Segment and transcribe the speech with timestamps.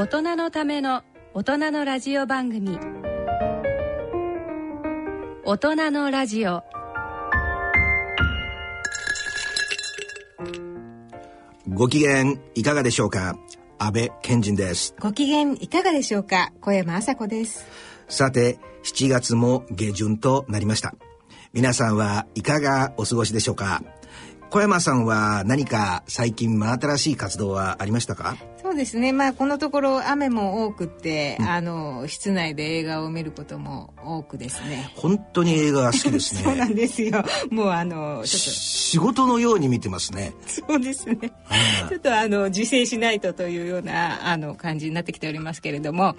[0.00, 1.02] 大人のための
[1.34, 2.78] 大人のラジオ番組。
[5.44, 6.62] 大人のラジオ。
[11.68, 13.36] ご機嫌いかがでしょうか？
[13.78, 14.94] 安倍賢人です。
[14.98, 16.50] ご機嫌いかがでしょうか？
[16.62, 17.66] 小山麻子です。
[18.08, 20.94] さて7月も下旬となりました。
[21.52, 23.82] 皆さんはいかがお過ごしでしょうか？
[24.48, 28.38] 小山さんは何か最近真新しい活動はありましたか？
[28.80, 29.12] ですね。
[29.12, 34.90] まあこのところ雨も多くって、うん、あの室内で映画を見ることも多くですね。
[34.96, 36.40] 本当に映画が好きですね。
[36.44, 37.22] そうなんですよ。
[37.50, 38.80] もうあのちょっと。
[38.90, 40.32] 仕事のように見てますね。
[40.46, 41.18] そうですね。
[41.88, 46.16] ちょっとあの自制しないとというようなあの感じになってきておりますけれども、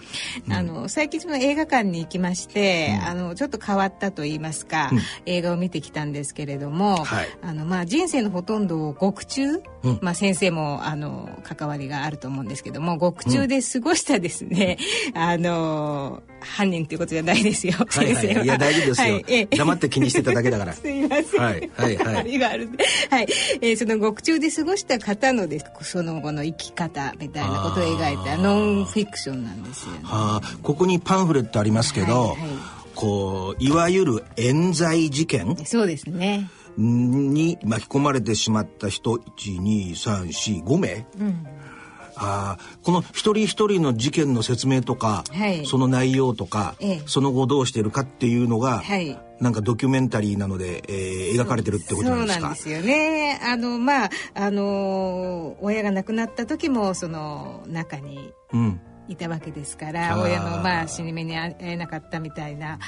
[0.47, 4.91] うん、あの最近その映画館に行きまして、うん、あのちょっと変わったと言いますか、
[5.25, 9.61] 映画を見てきたんですけれども、はい、あのまあ人生のほとんどを獄中、
[9.99, 14.77] まあ先生もあの関わりがあると思うんですけども獄中で過ごしたですね、
[15.15, 18.43] うん、あの犯人っていうことじゃないですよ、はいはい、先生は。
[18.45, 20.73] いや大丈夫ですよ、はい、黙って気にしてただけだから。
[20.75, 21.39] すいません。
[21.39, 22.39] はいはいはい。
[23.09, 23.27] はい、
[23.61, 29.99] えー、その獄中で過ごした方のですその後の生き方みたいなことを描いたノンフィクションなんですよね。
[30.05, 32.37] あここにパンフレットありますけど、はいはい、
[32.95, 35.55] こういわゆる冤罪事件？
[35.65, 36.49] そうですね。
[36.77, 41.45] に巻き込まれてしまった人12345名、うん
[42.23, 52.39] あこの一人一人の事件の説明とか、はい、その内容とか、ええ、その後どうしているかっていうのが、はい、なんかドキュメンタリーなので、えー、描かれてるってことなんですか？
[52.39, 53.39] そうなんですよね。
[53.43, 58.81] あのまああの親が亡くなった時もその中に、うん
[59.11, 62.79] いたわけですから親のまあ死に目に会えなかったみたいな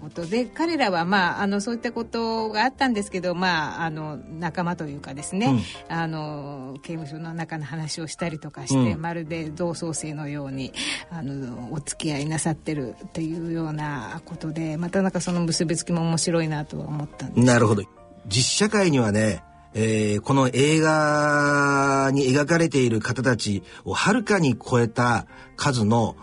[0.00, 5.46] ことで、うん、彼らはまああのそういったことがあったんですけどまああの仲間というかですね、
[5.88, 10.72] うん、あの刑務所の中の話をしたりとかして、うん、まるで同窓生のように
[11.10, 17.46] あのお付き合いなさってるっていうようなことでまたなんかその結びつきも面白いなとは思ったんです。
[17.46, 17.82] なるほど。
[18.28, 19.42] 実社会にはね
[19.78, 25.26] えー、この映画に描かれている方たちをはるかに超えた
[25.56, 26.16] 数の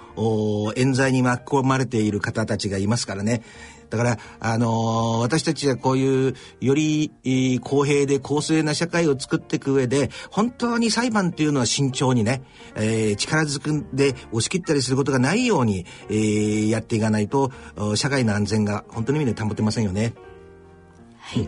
[0.75, 3.43] 冤罪に巻き込まれている方たちがいますからね。
[3.91, 7.11] だから、あのー、私たちはこういうより
[7.61, 12.41] 公平で公正な社会を作っていく上で本当に裁判っていうのは慎重にね、
[12.73, 17.51] えー、力ずくんで押し切ったりすることがないように、えー、やっていかないと
[17.93, 20.15] 社会の安全が本当の意味で保てませんよね。
[21.19, 21.47] はい、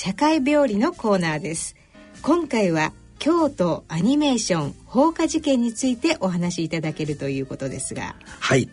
[0.00, 1.74] 社会病理のコーナーです。
[2.22, 8.14] 今回は京都アニメーション放火事件についてお話しいただけるということですが。
[8.38, 8.68] はい。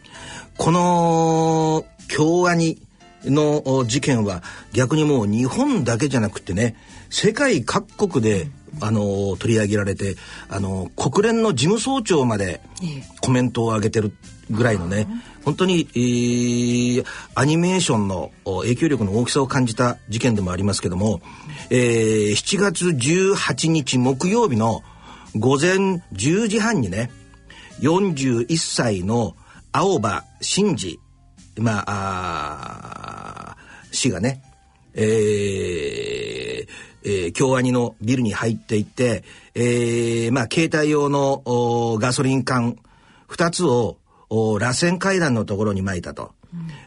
[0.56, 2.80] この京アニ
[3.24, 6.76] の事件は逆にもう日本だけじゃなくてね
[7.10, 8.48] 世界各国で
[8.80, 10.18] あの取り上げられて
[10.48, 12.62] あの国連の事務総長まで
[13.22, 14.12] コメントを上げてる
[14.52, 15.08] ぐらいのね、
[15.46, 17.06] 本当に、えー、
[17.36, 21.22] アニメーションの影響力の大きさを感じた事件でもありますけども、
[21.70, 24.84] えー、7月18日木曜日の
[25.38, 27.12] 午前10時半にね
[27.80, 29.36] 41歳の
[29.72, 31.00] 青葉真司
[31.58, 33.58] まあ
[33.92, 34.42] 氏がね、
[34.94, 36.68] えー
[37.04, 41.44] えー、京アニのビルに入っていって、えー、まあ携帯用の
[42.00, 42.78] ガソリン缶2
[43.28, 43.98] 二つを
[44.30, 46.32] 螺旋階段のところに巻いたと。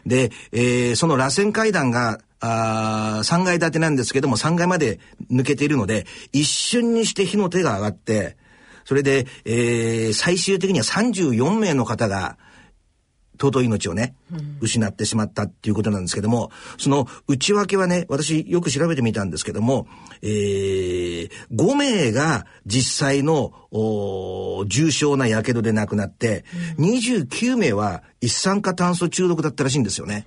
[0.05, 4.99] で、えー、その螺旋階段があ3階建てなんですけども3階まで
[5.29, 8.37] 抜けているので一瞬にして火の手が上がって
[8.85, 12.37] それで、えー、最終的には34名の方が
[13.39, 14.15] 尊い命をね、
[14.59, 19.87] 失ってしまったっていうことなんですけども、その内訳はね、私よく調べてみたんですけども、
[20.21, 23.53] えー、5名が実際の
[24.67, 26.43] 重症な火傷で亡くなって、
[26.77, 30.25] うん、29名は一酸化炭素中毒だったらしいんですよね。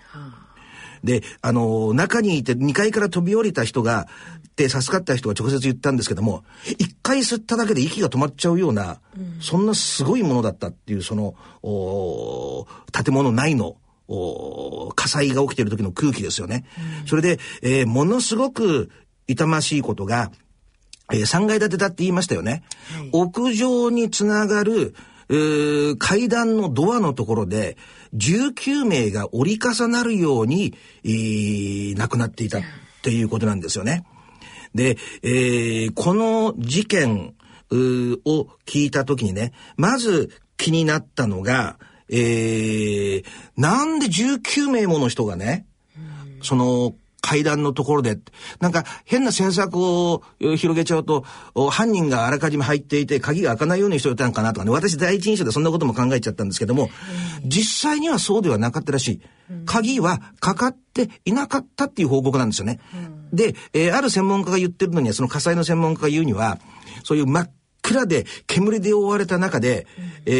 [1.05, 4.07] で、あの、中にいて2階から飛び降りた人が、
[4.53, 6.45] って助かった人が直接言ったんですけども、
[6.79, 11.35] 一回吸っただけで息が止まっちゃうような、うん、そんなすごいものだったっていう、その、
[12.93, 13.77] 建物内の、
[14.95, 16.67] 火災が起きている時の空気ですよね。
[17.03, 18.91] うん、それで、えー、ものすごく
[19.27, 20.31] 痛ましいことが、
[21.11, 22.63] えー、3階建てだって言いましたよね。
[22.95, 24.95] はい、屋上につながる、
[25.99, 27.79] 階段のドアのところで
[28.15, 30.75] 19名が折り重なるように、
[31.05, 32.63] えー、亡くなっていたっ
[33.03, 34.05] ていうことなんですよね。
[34.75, 37.35] で、えー、この事件
[37.71, 41.79] を聞いたときにね、まず気になったのが、
[42.09, 43.25] えー、
[43.57, 45.67] なんで19名もの人がね、
[46.43, 48.19] その階段のところで、
[48.61, 51.25] なんか変な詮索を広げちゃうと、
[51.71, 56.91] 犯人があらかじめ入っていて、鍵が開かないようにしておいたのかなとかね、私第一印象でそんなことも考えちゃったんですけども、
[57.45, 59.21] 実際にはそうではなかったらしい。
[59.65, 62.81] 鍵はかかっていなかったっていう報告なんですよね。
[63.33, 66.59] で、えー、ある専門家が言ってるのには、その火災の専門家が言うには、
[67.05, 67.51] そういう真っ
[67.83, 70.33] 暗で煙で覆われた中で、うん、え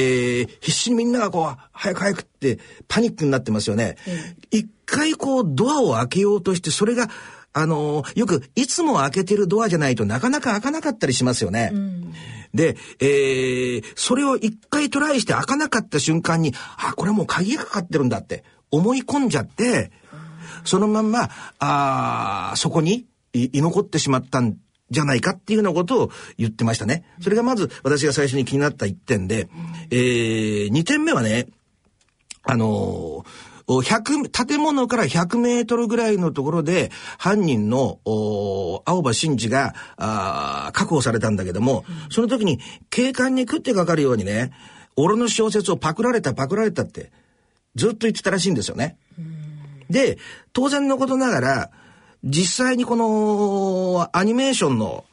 [0.43, 2.59] ー、必死にみんながこう、早く早くって
[2.89, 3.97] パニックになってますよね。
[4.07, 7.09] うん、一回こうドアを開けようとして、それが、
[7.53, 11.71] あのー、よくいつも開けてるドアじゃないとなかなか開かなかったりしますよね。
[11.73, 12.13] うん、
[12.55, 19.91] で、えー、それを一回トライして開かなかった瞬間に、あ、これもう鍵がかかってるんだって思い込んじゃって、
[20.65, 21.25] そのまんま、
[21.59, 24.57] ああそこに居残ってしまったん
[24.91, 27.05] じゃないかっていうようなことを言ってましたね。
[27.21, 29.49] それがまず私が最初に気になった一点で、
[29.91, 31.47] えー、二点目はね、
[32.45, 42.61] あのー、建物から100メートルぐらいのところで犯人の青葉真司があ確保されたんだけども、その時に
[42.91, 44.53] 警官に食ってかかるようにね、
[44.97, 47.13] 俺の小説をパクられたパクられたって
[47.77, 48.99] ずっと言ってたらしいんですよね。
[49.93, 50.19] で、
[50.53, 51.71] 当然のことながら、
[52.25, 55.05] 実際にこのアニメーションの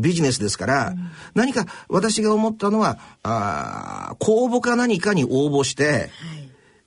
[0.00, 5.98] ビジネスですから、うん、何か私が思ったのは、あ公募か何かに応募して、は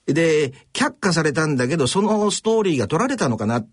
[0.07, 3.67] い、で、却下されたんだけど、そのストーリーが取られたのかなっ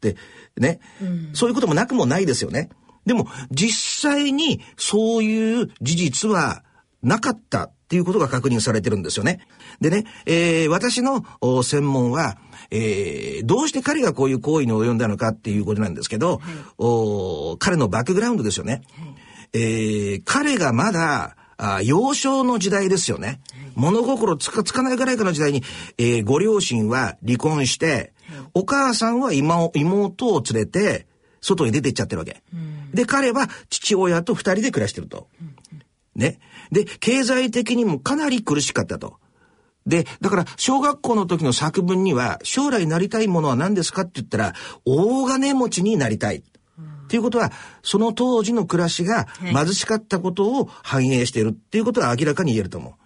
[0.00, 0.16] て、
[0.56, 2.70] ね、うん、そういうこともなくもないですよね。
[3.06, 6.62] でも、実際にそういう事実は
[7.02, 9.46] なかったっていうことが確認されてるんですよね。
[9.80, 11.24] でね、えー、私の
[11.62, 12.36] 専門は、
[12.70, 16.40] えー、どうして彼がこういう行為に及んだのかっていうことなんですけど、はい、
[16.78, 18.72] お彼のバックグラウンドですよね。
[18.72, 18.82] はい、
[19.54, 23.40] えー、彼がまだ、あ幼少の時代ですよね。
[23.74, 25.64] 物心つかつかないぐらいかの時代に、
[25.98, 28.12] えー、ご両親は離婚して、
[28.54, 29.72] お母さんは妹
[30.28, 31.06] を連れて、
[31.40, 32.42] 外に出て行っちゃってるわけ。
[32.92, 35.28] で、彼は父親と二人で暮らしてると。
[36.14, 36.38] ね。
[36.70, 39.16] で、経済的にもかなり苦しかったと。
[39.86, 44.54] で、だから小学校の時の作文には将来なりたいものは何ですかって言ったら
[44.84, 46.42] 大金持ちになりたい。
[47.08, 47.50] っていうことは、
[47.82, 52.96] その当時の暮らしが貧しかったことを反映しているっていうことは明らかに言えると思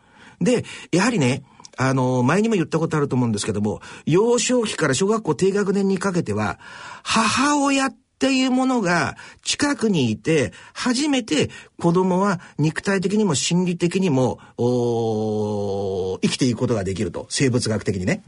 [0.41, 0.45] う。
[0.45, 1.45] で、やはりね、
[1.79, 6.59] あの、前にも言ったことあると思うんですけども、幼少期から小学校低学年にかけては、
[7.05, 11.51] 母親っていうものが近くにいて、初めて
[11.81, 14.39] 子供は肉体的にも心理的にも、
[16.23, 17.27] 生きていくことができると。
[17.31, 18.23] 生物学的にね。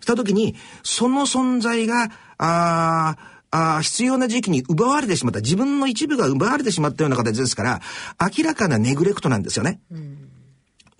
[0.00, 3.16] した時に、その存在が、あ
[3.50, 5.40] あ必要な時期に奪われてしまった。
[5.40, 7.82] 自分の一部が奪われてしまったような形ですから、
[8.20, 9.80] 明らかなネグレクトなんですよね。
[9.90, 10.18] うん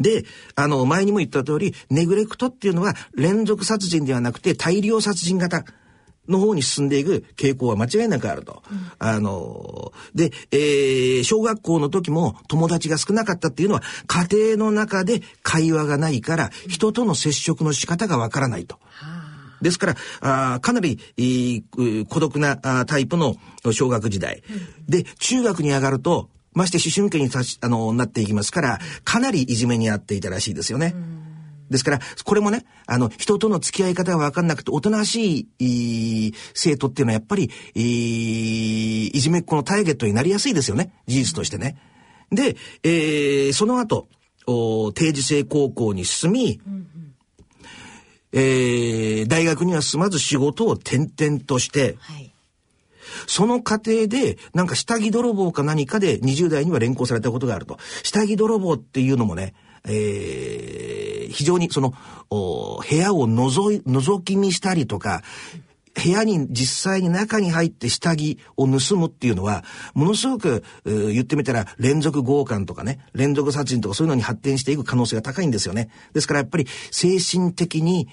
[0.00, 0.25] で、
[0.57, 5.64] あの、前にも言った通り、ネグレクトっていうのは連続殺人ではなくて大量殺人型。
[6.28, 8.62] の方に進んでいく傾向は間違いなくあると。
[8.71, 18.78] うん、あの、で、えー、小学校の時も友達が少なかったっていうのは家庭の中で会話がないから人との接触の仕方がわからないと。
[19.62, 20.99] ですから、あかなり、
[22.11, 23.37] 孤独なタイプの
[23.73, 24.43] 小学時代。
[24.50, 30.93] うん、で、中学に上がると、まして思春期にたしあのなっていきますから、かなりいじめにあっていたらしいですよね。
[30.95, 31.34] うん
[31.71, 40.92] ですから、これもね、あの、人との付き合い方がわかんなくて、おとなしい、生徒っていうのはやっぱり、いじめっ子のターゲットになりやすいですよね。
[41.06, 41.78] 事実としてね。
[42.30, 44.09] で、えー、その後、
[44.47, 47.14] お定時制高校に進み、うんうん、
[48.33, 52.35] えー、大学には進まず仕事を転々として、はい、
[53.26, 57.78] その過程で、なんか下着泥棒か何かで20代には連行されたことがあると。
[58.02, 59.54] 下着泥棒っていうのもね、
[59.87, 61.95] えー、非常にその、
[62.31, 65.23] 部屋を覗い、覗き見したりとか、
[65.95, 69.64] 部屋に実際に中に入って下着を盗むっていうのは、
[69.95, 75.91] ものすごく、言ってみたら連続強姦とかね、連続殺人とかそういうのに発展していく可能性が高いんですよね。
[76.12, 78.09] ですからやっぱり精神的に、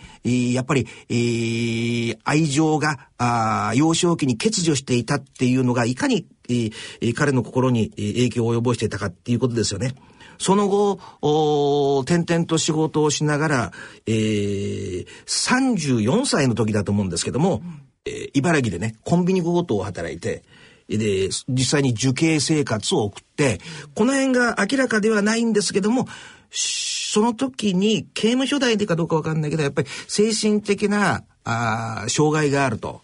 [0.54, 9.96] やっぱり、えー、愛情が、あ幼少期に欠如していたっていうのが、いかに、えー、彼の心に影響を及ぼしていたかっていうことですよね。
[10.42, 13.72] その後、転々と仕事をしながら、
[14.08, 17.62] えー、34歳の時だと思うんですけども、
[18.06, 20.44] えー、茨城でね、コンビニ強盗を働いて、
[20.90, 23.60] で、実際に受刑生活を送って、
[23.94, 26.08] この辺が明らかではないんですけども、
[26.50, 33.02] その時に刑務所代でかどうかわかんないけど、やっぱり精神的な、あ障害があると。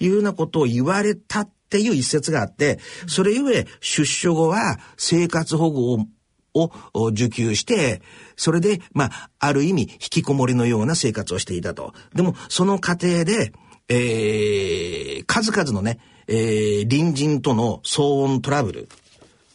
[0.00, 6.06] いうようなことを言われたっていう一節があって、それゆえ出所後は生活保護を
[6.54, 6.70] を
[7.08, 8.02] 受給して、
[8.36, 11.92] それで、まあ、ある意味、引きこもりのような生活をしていたと。
[12.14, 13.52] でも、その過程で、
[13.88, 18.88] えー、数々のね、えー、隣人との騒音トラブル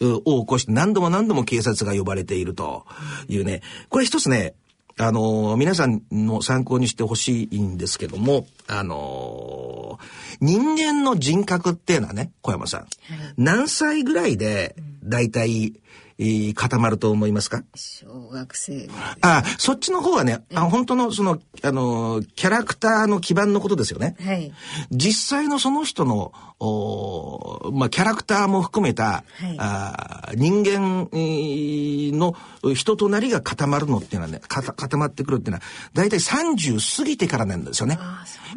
[0.02, 2.86] を起こして何度も何度も警察が呼ばれていると
[3.30, 4.56] いうね、これ一つね、
[4.98, 10.06] あのー、皆さんの参考にしてほしいんですけども、あのー、
[10.40, 12.90] 人間の人格っていうのはね、小山さん、はい、
[13.38, 15.74] 何歳ぐらいで、だいたい
[16.18, 17.64] えー、固まると思いますか？
[17.76, 18.88] 小学生。
[19.22, 24.16] あ、そっちの方はね、あ本当のその、あの、キャラクターの基盤のことですよね。
[24.24, 24.54] はい。
[24.92, 32.34] 実際のその人の、おまあ、キャラクターも含めた、はい、あ人間、の
[32.74, 38.00] 人となりが固まるのっていうのはね、固まってくるっていうのは、大体30過ぎてからなんですよね。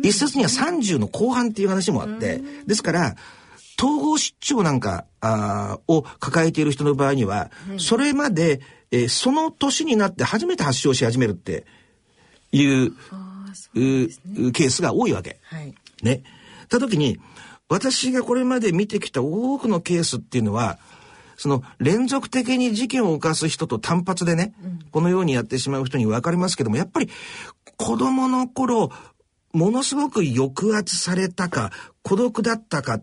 [0.02, 3.16] 一説には30の後半っていう話もあって、ですから、
[3.78, 11.64] 統合失調なんかあを抱えている人の場合には、それまで、えー、その年になって初めて発症し始めるって
[12.52, 12.94] いう、ね、
[14.52, 15.38] ケースが多いわけ。
[15.44, 16.22] はい、ね。
[16.68, 17.18] た時に、
[17.68, 20.78] 私がこれまで見てきた多くのケースっていうのは、
[21.36, 27.08] その連続的に事件を犯す人と単発でね、うん、このようにやってしまう人に分かりますけども、やっぱり
[27.76, 28.90] 子供の頃、
[29.52, 31.70] ものすごく抑圧されたか、
[32.02, 33.00] 孤独だったか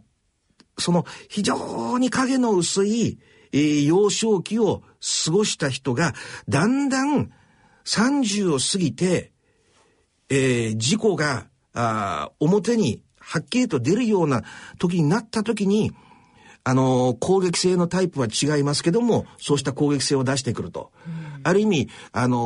[0.77, 3.19] その非常に影の薄い、
[3.51, 4.83] えー、幼少期を
[5.25, 6.13] 過ごした人が、
[6.49, 7.31] だんだん
[7.85, 9.31] 30を過ぎて、
[10.29, 14.43] えー、事故が、あ表にはっきりと出るような
[14.79, 15.91] 時になった時に、
[16.63, 20.91] あのー、攻撃性のタイプは違いますけども、そうした攻撃性を出してくると。
[21.43, 22.39] ある意味、あのー、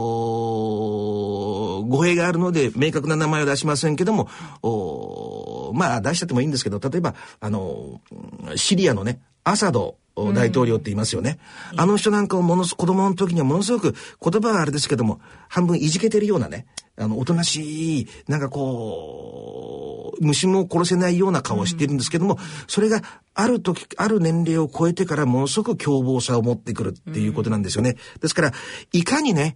[1.87, 4.27] 語弊があるので、明確な名前は出しませんけども、
[4.61, 5.38] お
[5.73, 9.97] まあ、出しちゃってもいいんですけど、例えば、あのー、シリアのね、アサド
[10.33, 11.39] 大統領って言いますよね。
[11.73, 16.65] うん、あの人なんかをものす、子供の時にはものすごく言葉はあれですけども、半分いじけてるようなね、
[16.97, 23.01] あの、おとなしい、なんかこう、虫も殺せないような顔をしてるんですけども、それが
[23.33, 27.95] ある時、ある年齢を超えてからものすごく凶暴さを持ってくるっていうことなんですよね。
[28.19, 28.51] ですから、
[28.91, 29.55] いかにね、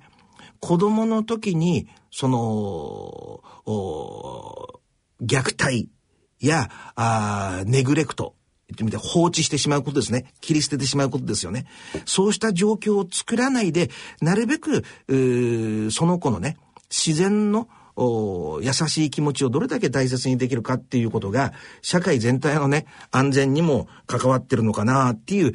[0.59, 3.43] 子供の時に、その、
[5.21, 5.89] 虐待
[6.47, 8.35] や、あネグレクト、
[8.69, 10.33] 言ってみて放置してしまうことですね。
[10.41, 11.65] 切り捨ててしまうことですよね。
[12.05, 13.89] そうした状況を作らないで、
[14.21, 14.83] なるべく、
[15.91, 16.57] その子のね、
[16.89, 25.53] 自然の優しい気持ちをどれだけ大切にできるかっていうことが、社会全体のね、安全にも関わってるのかなっていう、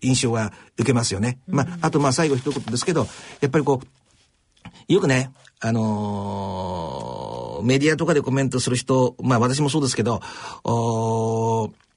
[0.00, 1.38] 印象は受けますよね。
[1.46, 3.06] まあ、あとまあ最後一言ですけど、
[3.40, 10.20] やっぱりこう、よくね、あのー、メディアとかでコメントする人、まあ私もそうですけど、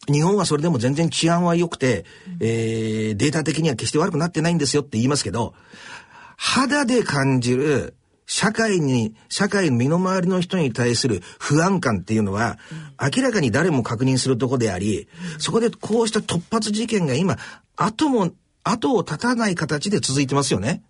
[0.07, 2.05] 日本はそれでも全然治安は良くて、
[2.39, 5.53] えー、データ的には決して悪くなってないんですよって言いますけど、
[6.37, 12.59] 肌で感じる社会に、社会の身の回りの人に対する不安感っていうのは、
[13.01, 17.37] 明らかに誰も確認するとこであり、そこでこうした突発事件が今、
[17.75, 18.31] 後も、
[18.63, 20.83] 後を絶たない形で続いてますよね。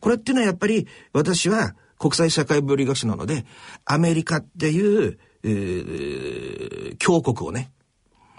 [0.00, 3.44] これっていうのはやっぱり、私は国際社会病理学者なので、
[3.84, 7.72] アメリカっていう、えー、強国をね、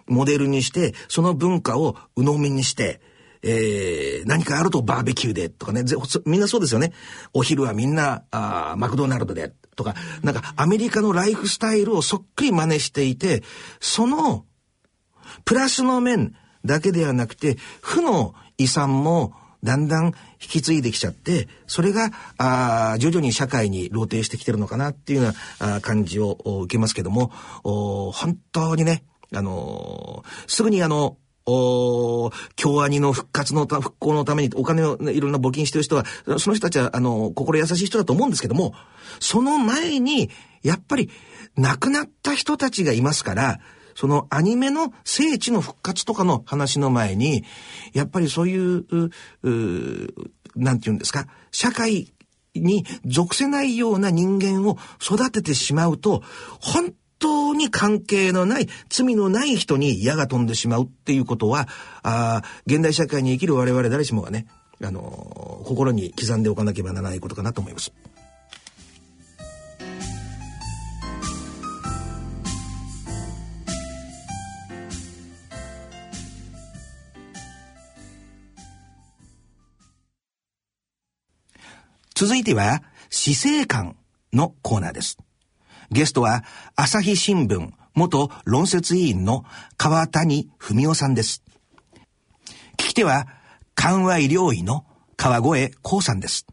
[0.08, 3.02] モデルにして、その文化を鵜呑みにして、
[3.42, 5.84] えー、何かあるとバーベキューでとかね、
[6.26, 6.94] みんなそうですよね。
[7.34, 13.44] お昼はみんな、あマクドナルドでとか、なんかアメリカのライフスタイルをそっくり真似していて、
[13.80, 14.46] その、
[15.46, 16.36] プラスの面
[16.66, 25.32] だけではなくて、負の遺産もだんだん引き継いできちゃって、それが、あ徐々に社会に露呈してきてるのかなっていうよ
[25.62, 27.28] うな感じを受けますけども、
[27.64, 29.04] 本当にね、
[29.34, 36.06] あのー、すぐにあの、お京アニの復活の復興のためにお金を、ね、いろんな募金してる人は、
[36.38, 38.74] その人たちは、あの、心優しい人だと思うんですけども、
[39.20, 40.30] その前に、
[40.62, 41.10] やっぱり、
[41.58, 43.60] 亡くなった人たちがいますから、
[44.00, 47.44] そのアニメの聖地の復活とかの話の前に、
[47.92, 49.12] やっぱりそういう、う、
[50.56, 52.14] なんて言うんですか、社会
[52.56, 56.24] に属せないような人間を育ててしまうと、
[56.62, 61.68] 本当に関係のない、罪のない人に矢が飛んでしまうっていうことは、
[62.02, 64.48] あ現代社会に生きる我々誰しもがね、
[64.82, 67.92] あのー、心に刻んでおかなければならないことかなと思います。
[82.20, 83.96] 続いては、死生観
[84.34, 85.18] のコーナーです。
[85.90, 86.44] ゲストは、
[86.76, 89.46] 朝日新聞元論説委員の
[89.78, 91.42] 川谷文夫さんです。
[92.74, 93.26] 聞き手は、
[93.74, 94.86] 緩和医療医の
[95.16, 96.46] 川越光さんです。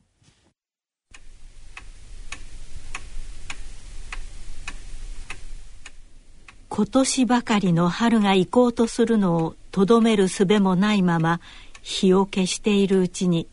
[6.68, 11.40] 今年ばかりの春が行こうとするのをとどめる術もないまま
[11.82, 13.48] 日を消しているうちに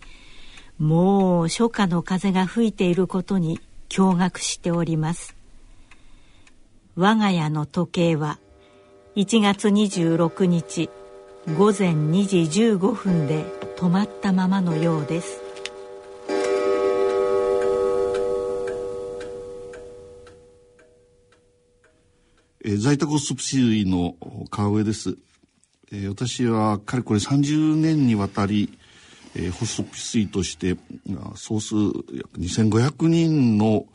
[0.79, 5.35] もう初夏の風が吹いていることに驚愕しております。
[6.95, 8.39] 我が家の時計は
[9.15, 10.89] 1月26日
[11.57, 13.45] 午前2時15分で
[13.77, 15.41] 止まったままのようです。
[22.65, 24.15] え在宅ホスピス医の
[24.49, 25.17] 川上です、
[25.91, 28.79] え私はかれこれ30年にわたり
[29.35, 30.77] えー、ホスピス医として
[31.35, 33.85] 総数約2500人の、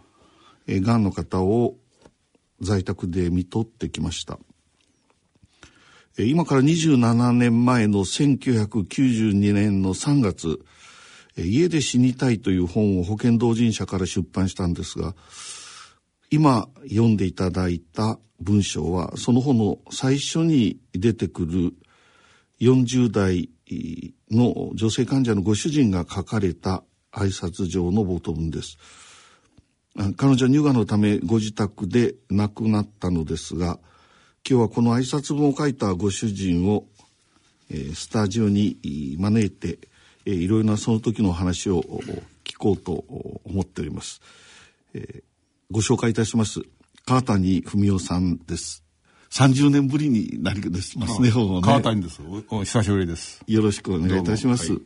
[0.66, 1.76] えー、がんの方を
[2.60, 4.38] 在宅で見とってきました。
[6.18, 10.60] えー、今から27年前の1992年の3月、
[11.36, 15.14] えー、家で死にたいという本を保険同人社から出版したんですが、
[16.30, 21.72] 今読んでいただいた文章はその本の最初に出てくる
[22.60, 23.48] 40代
[24.30, 28.78] の女性患者のご主人が書かれた挨拶状の冒頭文です。
[30.16, 33.78] 彼女は乳がんのためご自宅で亡くなったのですが、
[34.48, 36.86] 今日はこの挨拶文を書いたご主人を、
[37.70, 38.78] えー、スタジオに
[39.18, 39.78] 招いて、
[40.24, 41.82] えー、いろいろなその時の話を
[42.44, 43.04] 聞こうと
[43.44, 44.20] 思っております。
[44.94, 45.22] えー、
[45.70, 46.62] ご紹介いたします。
[47.04, 48.87] 川谷文夫さんです。
[49.30, 51.30] 30年ぶりになりますね、ね。
[51.62, 52.64] 川谷ですお。
[52.64, 53.42] 久しぶりです。
[53.46, 54.72] よろしくお願いいたします。
[54.72, 54.82] はい、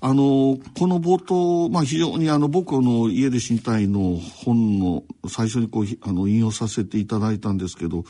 [0.00, 8.04] あの、この冒頭、まあ非常にあの、僕の家で身体の本の最初にこう、あの、引用させていただいたんですけど、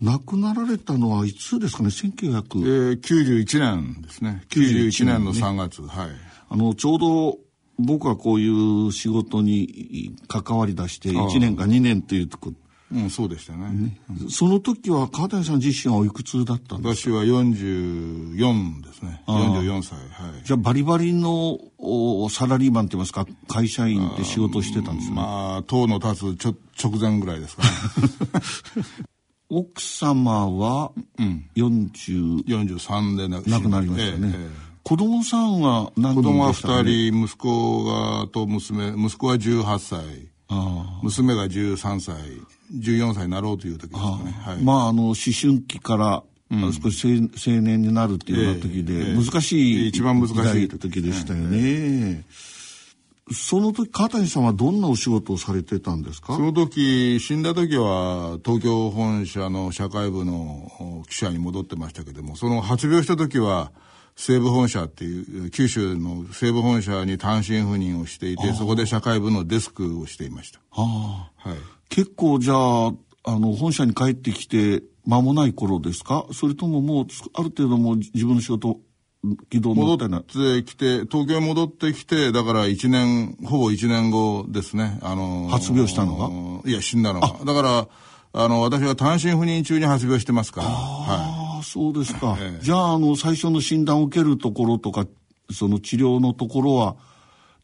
[0.00, 2.20] 亡くなられたのはいつですかね、1991、
[2.64, 4.42] えー、年ですね。
[4.50, 6.10] 91年の3月、ね、はい。
[6.50, 7.38] あの、ちょうど、
[7.78, 12.28] 僕はこういう仕事に関わり出して1年か2年という
[12.96, 13.98] うん、そうでしたね。
[14.30, 17.10] その時は川谷さん自身はおいくつだったんですか？
[17.10, 19.22] 私は44ですね。
[19.26, 19.98] 44歳。
[19.98, 20.04] は
[20.38, 20.44] い。
[20.44, 21.58] じゃあバリバリの
[22.30, 25.14] サラリーマンって言いますか、会社員で仕事してたんですね。
[25.14, 27.68] まあ、党の立つちょ直前ぐらいですかね。
[29.50, 34.32] 奥様は40、うん、43で亡くなりましたね。
[34.34, 40.00] えええ子供さんは何人ね、子供は2人、息子がと娘、息子は18歳。
[41.02, 42.14] 娘が13歳
[42.74, 46.22] 14歳になろうという時ですね、はい、まああの思春期から
[46.82, 56.34] 少し青年になるっていうような時で、えーえー、難しい一番難しい時でしたよね、えー、その時川谷さんはどんなお仕事をされてたんですか？
[56.34, 63.72] その時死んだ時は東京本社の社会部の記者に戻ってましたけどもその発病した時は
[64.14, 70.60] 西部本社っていう九州の西部本社に単身赴任をしていてそこで社会部のデスクをしていました。
[70.70, 71.50] はい、
[71.88, 72.92] 結構じゃあ
[73.24, 76.26] あの本社に帰ってきて間もない頃ですか？
[76.32, 78.78] それとももうある程度も自分の仕事
[79.50, 84.98] 軌道戻ってきて東京に戻ってきてだから1年ほぼ1年後ですね。
[85.02, 86.70] あの発病したのが？
[86.70, 87.44] いや死んだのが。
[87.44, 87.88] だから
[88.32, 90.68] あの私は単身赴任中に発病してますから。
[90.68, 91.58] はい。
[91.58, 92.36] あそうですか。
[92.38, 95.06] ええ、じゃあ、あの、最初の診断を受けるところとか、
[95.50, 96.96] その治療のところは、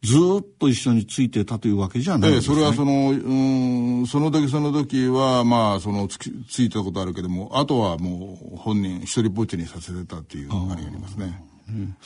[0.03, 2.57] ずっと一緒についてたというわけじゃないですね。
[2.57, 11.41] ええ、それはその、うん、その時その時は、まあ、そのつ、ついたことあるけども、あとはもう本人一人ぼっちにさせてたっていうありがありますね。
[11.69, 11.97] うん。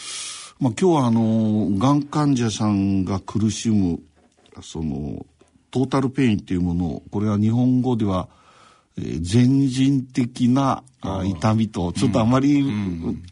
[0.61, 4.01] まあ、今日はあのがん患者さんが苦しむ
[4.63, 5.27] その
[5.71, 8.29] トータルペインっていうものをこれは日本語では、
[8.97, 12.63] えー、全人的なあ痛みとちょっとあまり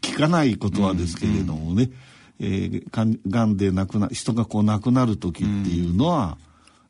[0.01, 1.89] 聞かない言葉ですけれどもね、
[2.39, 6.37] えー、がんで亡くな人がこう亡くなる時っていうのは、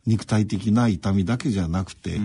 [0.05, 2.19] 肉体的な痛みだけじゃなくて、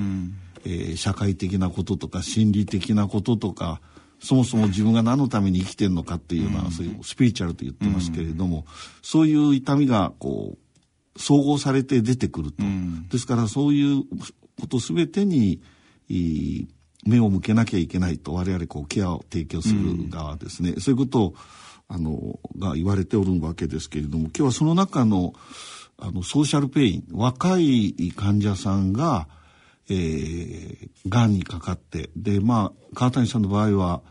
[0.64, 3.80] えー、社会的なこととか心理的なこととか
[4.22, 8.66] そもそも自分が何のために生きてるのかっていうのは、そういうスピリチュアルと言ってますけれども、
[9.02, 10.58] そういう痛みがこ
[11.16, 12.62] う総合されて出てくると、
[13.10, 14.04] ですからそういう
[14.60, 15.60] こと全てに
[17.06, 21.34] 目を向けなきゃいけないと我々こうケアを提供する側ですね、そういうことを
[21.92, 25.34] あのが言われておるわけですけれども今日はその中の
[25.98, 29.28] あのソーシャルペイン若い患者さんが
[29.90, 34.02] えー、がんにかかってでまあ川谷さんの場合は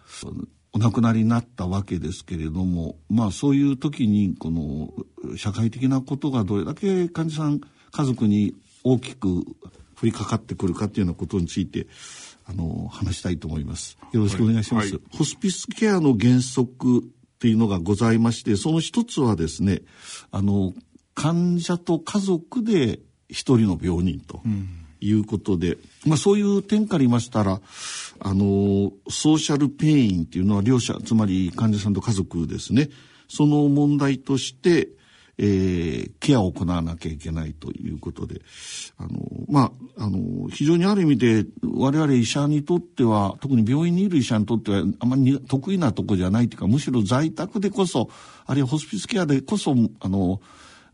[0.73, 4.89] お亡くなりになったわけですけれどもまあそういう時にこの
[5.37, 7.61] 社会的なことがどれだけ患者さん
[7.91, 9.45] 家族に大きく
[10.01, 11.87] 降りかかってくるかっていうようなことについて
[12.45, 13.97] あの話したいと思います。
[14.11, 14.85] よろしくお願いします。
[14.85, 17.03] はいはい、ホスピスケアの原則
[17.39, 19.81] っていうのがございましてその一つはですね
[20.29, 20.73] あの
[21.15, 22.99] 患者と家族で
[23.29, 24.41] 一人の病人と。
[24.45, 27.61] うんいうことで、まあ、そういう点から言いましたら
[28.19, 32.89] あのソーシャルペインっていうのは両者つまり患者さんと家族ですね
[33.29, 34.89] その問題として、
[35.41, 38.41] えー、ケアを行わなきゃいけないということで
[38.97, 39.09] あの
[39.47, 48.09] まああの非常にある意味で我々医者にとっては特に病院にいる医者にとってはあまり得意なとこじゃないというかむしろ在宅でこそ
[48.45, 50.41] あるいはホスピスケアでこそあの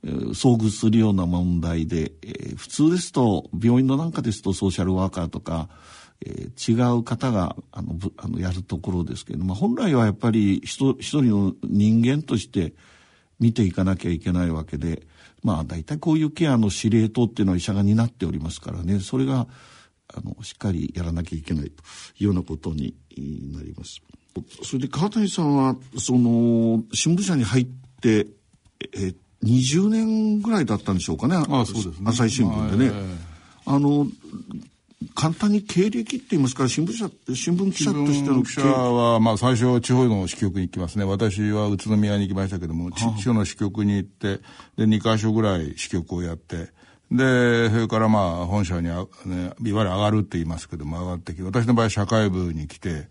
[0.04, 5.70] 遭遇するような問題で、えー、普通ですと病院のなんかですとソーシャルワーカーとか、
[6.24, 12.74] えー、違う方があのあのやるところですけれども本来はやっぱり一人の人間として
[13.40, 15.04] 見ていかなきゃいけないわけで
[15.44, 19.48] まあ大体こういうケアの司令塔っていうのは医者が担っておりますからねそれが
[20.14, 21.84] あのしっかりやらなきゃいけないと
[22.20, 22.96] いうようなことに
[23.54, 24.02] なります。
[24.64, 27.68] それで川谷さんはその新聞社に入っ
[28.02, 28.28] て
[28.94, 31.36] えー、20年ぐらいだったんでしょうかね。
[31.36, 32.06] あそうですね。
[32.06, 32.92] 朝日新聞でね。
[33.66, 34.08] あの、
[35.14, 41.06] 簡単に経歴って言いますから新聞社新聞記者としての記者はまあ最初地方の支局に行きますね。
[41.06, 44.40] 私は宇都宮に行きましたけども地方の支局に行って
[44.78, 46.70] で2か所ぐらい支局をやって
[47.12, 49.08] でそれからまあ本社に、ね、いわ
[49.60, 53.08] ゆる上がるって言いますけども上がってきて私の場合社会部に来て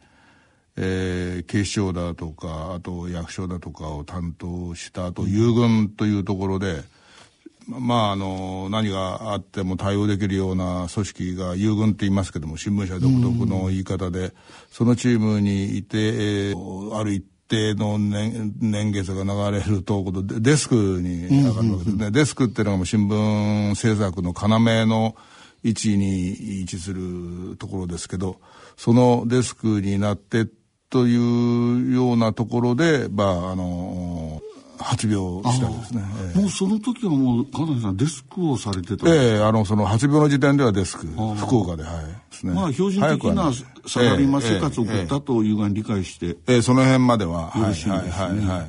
[0.77, 6.83] えー、警視庁だとかあと役所だとかを担当した後遊軍というところで、
[7.69, 14.35] まああの何があっても対応できるような組織が遊軍って言いますけども新聞社独特の言い方で、
[14.71, 20.05] そのチームにいて、えー、ある一定の年年月が流れると
[20.41, 25.17] デスクに上がるわけですね、デスクっていうのがもう新聞制作の要の
[25.63, 28.39] 位置に位置するところですけど
[28.77, 30.47] そのデスクになって
[30.95, 34.41] というようなところで、まあ、あの、
[34.85, 36.03] 発病したんですね。
[36.35, 39.09] えー、もうその時はもう、金谷さんデスクをされてた？
[39.09, 42.05] ええー、あの、その発病の時点ではデスク、福岡で、はい。
[42.05, 42.53] ですね。
[42.53, 43.51] まあ、標準的な
[43.87, 46.27] サラリーマン生活を送ったというが理解して。
[46.27, 47.53] えええー、その辺までは。
[47.57, 47.91] よろしいですね。
[47.91, 48.65] はい、はい、は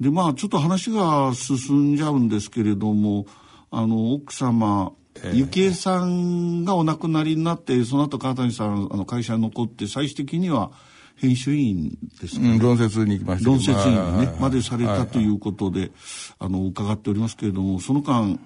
[0.00, 0.02] い。
[0.02, 3.26] で、まあ、ちょっと話が進んじゃうんですけれども、
[3.70, 4.92] あの、奥様、
[5.32, 10.70] ゆきえさんがお亡くなりになって、その後川谷さん、あの会社に残って、最終的には、
[11.16, 15.90] 編集員ですね、うん、論説に行きました論説委員ね、までされたということで、
[16.38, 18.38] あの、伺っておりますけれども、その間、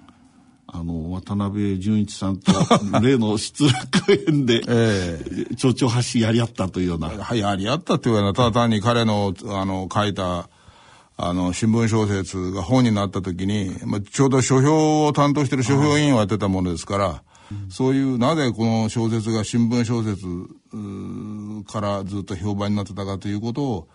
[0.73, 2.53] あの、渡辺淳一さんと
[3.03, 7.09] 例の失楽園で、ええ、町長橋やり合ったというような。
[7.09, 10.49] はい、やり合ったというような、ただ単に彼の、あの、書いた、
[11.17, 17.23] あの、新聞小説が本になった時に、まあ、ちょうど書評を担当している書評委員をやってたものですから、
[17.69, 20.25] そういうなぜこの小説が新聞小説
[21.71, 23.87] からずっと評判になってたかということを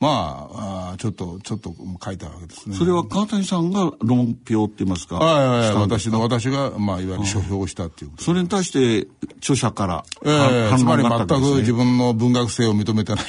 [0.00, 2.74] まあ、あちょっと、ちょっと書いたわけですね。
[2.74, 5.16] それは川谷さんが論評って言いますか？
[5.16, 5.74] はいはいはい。
[5.74, 9.08] 私の、私が、まあ、いわゆる書評をしたっていうそれに対して、
[9.40, 13.24] 著者から、ええー、つまり全く自分の文学性を認めてない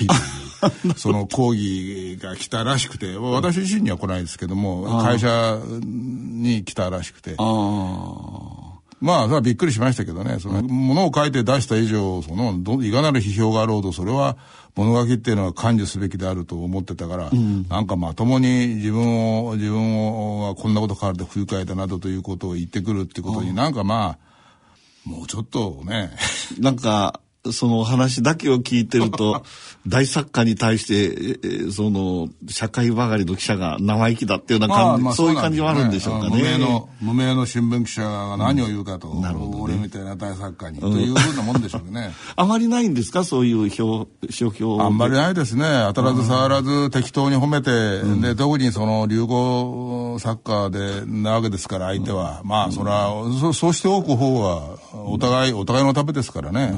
[0.96, 7.36] その講義が来たらしくて、私自身には来ないですけども、会社に来たらしくて。
[9.02, 14.38] まあ、それはびっくりしましたけどね、その、ものを書いて出した以上、その、ど、いかなる批評があろうと、それは、
[14.76, 24.18] 物書きっていうのは感受すべきであると思ってたから、うん、なんかまともに自分を、自分を、こんなことからで不愉快だなどということを言ってくるってことになんかま
[25.06, 26.12] あ、もうちょっとね。
[26.60, 29.44] なんか、その話だけを聞いてると
[29.88, 36.38] 大作家に対してその社会ばかりの記者が生意気だっていうような感じ、まあまあ、そういう感じはあるんでしょうかね。
[36.38, 42.14] 無名の無名の新聞記者が何を言うかと、うん、なるほど、ね、俺みたいな大作家に、うん、というふうなもんでしょうね。
[42.36, 43.24] あまりないんですか？
[43.24, 44.80] そういう表書評。
[44.80, 45.64] あんまりないですね。
[45.88, 56.74] 当たらず触らず適当に褒めて、うん、で特にその流行作家でなわけですから相手は、まあそれはそそうしておく方はお互いお互いのためですからね。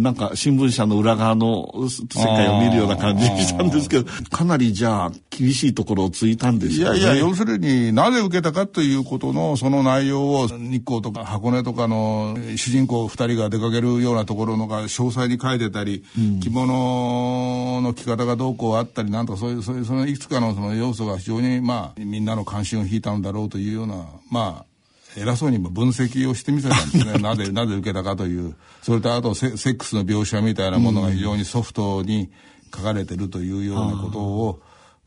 [0.00, 6.98] なんか新聞社の裏側の世界を見るような感じしたんですけど、かなりじゃあ厳しいところをついたんですかね。
[6.98, 24.69] いやいや、要するになぜ受けたかということのその内容を日光とか箱根とかの主人公二人が出かけるようなところのが詳細に書いてたり、うん、着物の着方がどうこうあったりなんとかそういう、そういう、そのいくつかのその要素が非常にまあみんなの関心を引いたのだろうというような、まあ
[25.16, 32.30] 偉そうにも分析をしてみせたんですねなぜなぜ受けたかというそれとあとセックスの描写みたいなものが非常にソフトに
[32.74, 34.60] 書かれてるというようなことを、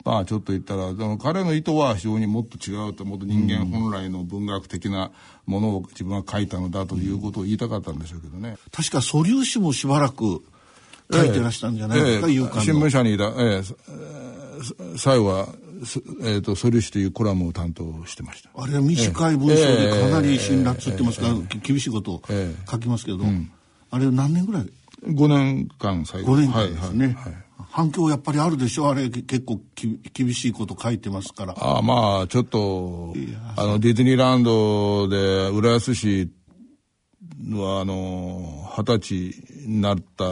[0.03, 5.11] まあちょっと言ったらの彼の意図は非常にもっと違うともっと人間本来の文学的な
[5.45, 8.57] ものを自分は書いたのだということを言いたかったんでしょうけどね。
[8.71, 10.43] 確か素粒子もしばらく
[11.11, 15.47] 書いてらしたんじゃないですか、えええ、新聞社にいた、ええ、最後は
[16.21, 18.49] えーと、ソリュシというコラムを担当してました。
[18.55, 22.21] あれは短い文章でかなり辛辣ってますから、厳しいことを
[22.69, 23.51] 書きますけど、うん、
[23.89, 24.69] あれは何年ぐらい
[25.05, 28.89] ？5年間最後5年間ですね、はいはい反響やっぱりあるでしょ？
[28.89, 31.53] あれ結構き厳しいこと書いてますから。
[31.57, 33.15] ああまあちょっと
[33.55, 36.29] あのディズニーランドで浦安市
[37.49, 39.33] はあの二十歳に
[39.65, 40.23] なった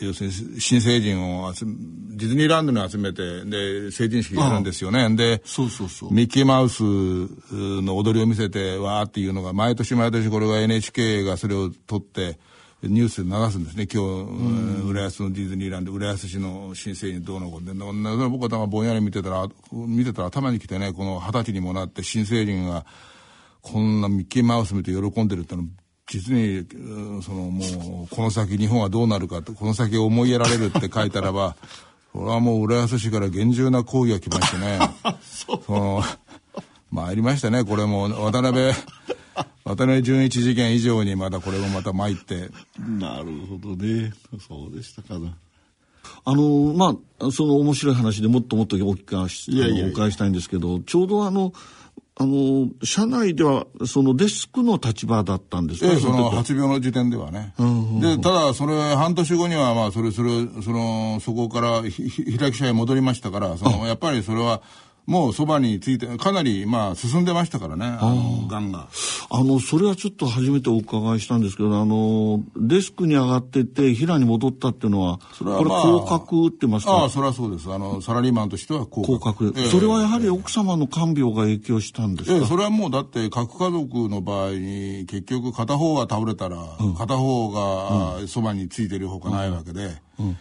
[0.00, 1.74] 要するに新成人を集め
[2.14, 5.08] ディズニーランドに集めてで成人式やるんですよね。
[5.16, 6.12] でそうそうそう。
[6.12, 12.38] ミッキーマウスの踊りを見せてわーっていうのが毎年毎年これが NHK がそれを撮って
[12.82, 13.86] ニュースで流すんですね。
[13.92, 17.72] 今日、浦安のディズニーランド浦安市の新成人どうのこうで
[18.28, 22.84] 僕はぼんやり見てたら見てたら頭にきてねこの二十歳にもなって新成人が
[23.60, 25.64] こんなミッキーマウス見て喜んでるっての
[26.12, 26.66] 実に
[27.22, 31.56] そのもうこの先日本はどうなるかとこの先思いやられるって書いたらば
[32.12, 34.78] それはもう浦安市から厳重な抗議が来ましてね。
[35.66, 36.02] その
[36.90, 37.64] 参りましたね。
[37.64, 38.74] これも渡辺
[39.64, 42.50] 渡辺淳一事件以上にまたこれもまた参って。
[42.78, 44.12] なるほどね。
[44.46, 45.34] そうでしたかな。
[46.26, 46.94] あのま
[47.26, 49.50] あその面白い話でもっともっとお聞かし
[49.82, 51.54] お伺いしたいんですけどちょうどあの
[52.14, 57.54] あの、社内では、そのデスクの立場だったんですか、ええ、その発病の時点ではね。
[57.58, 64.60] うんうんうん、で、ただ、それ、半年後には、まあ、それ、それ、その、そこからひ、ひ、開き社へ戻りましたから、その、やっぱりそれは、
[65.04, 68.88] もうそばについて、かなり、まあ、進んでましたからね、あの、がんが。
[69.30, 77.72] あの、それはちょっと初めてお伺いしたんですけど、あの、デスクに上がってて、平に戻ったっていうのは、それは、まあ、これ、降格ってますかああ、それはそうです。
[77.72, 79.18] あの、サラリーマンとしては降格。
[79.18, 79.54] 降格。
[79.56, 82.36] えー、それはやはり奥様の看病が影響したんですか？
[82.36, 90.36] ええそれはもう、だって、核家族の場合に、結局、片方が倒れたら、うん、片方が、そばについてるほかないわけで、うんうん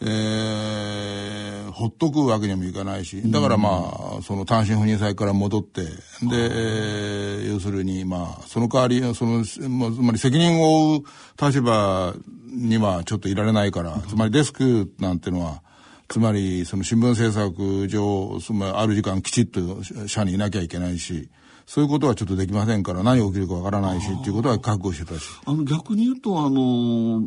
[0.00, 5.90] えー、ほっとくわけにもいかないし、だからまあ、その単身赴任先から戻って、で、
[6.32, 11.04] えー、要するにまあ、その代わり、その、まあ、つまり責任を負う
[11.40, 12.14] 立場
[12.50, 15.62] にはちょっといられないから、つまりデスクなんてのは、
[16.08, 19.60] つまりその新聞制作上、つまりある時間きちっと
[20.06, 21.30] 社にいなきゃいけないし、
[21.66, 25.26] そういうことはちょっとできませんから、何が起きるかわからないし、っていうことは覚悟してたし。
[25.44, 27.22] あの、逆に言うと、あの、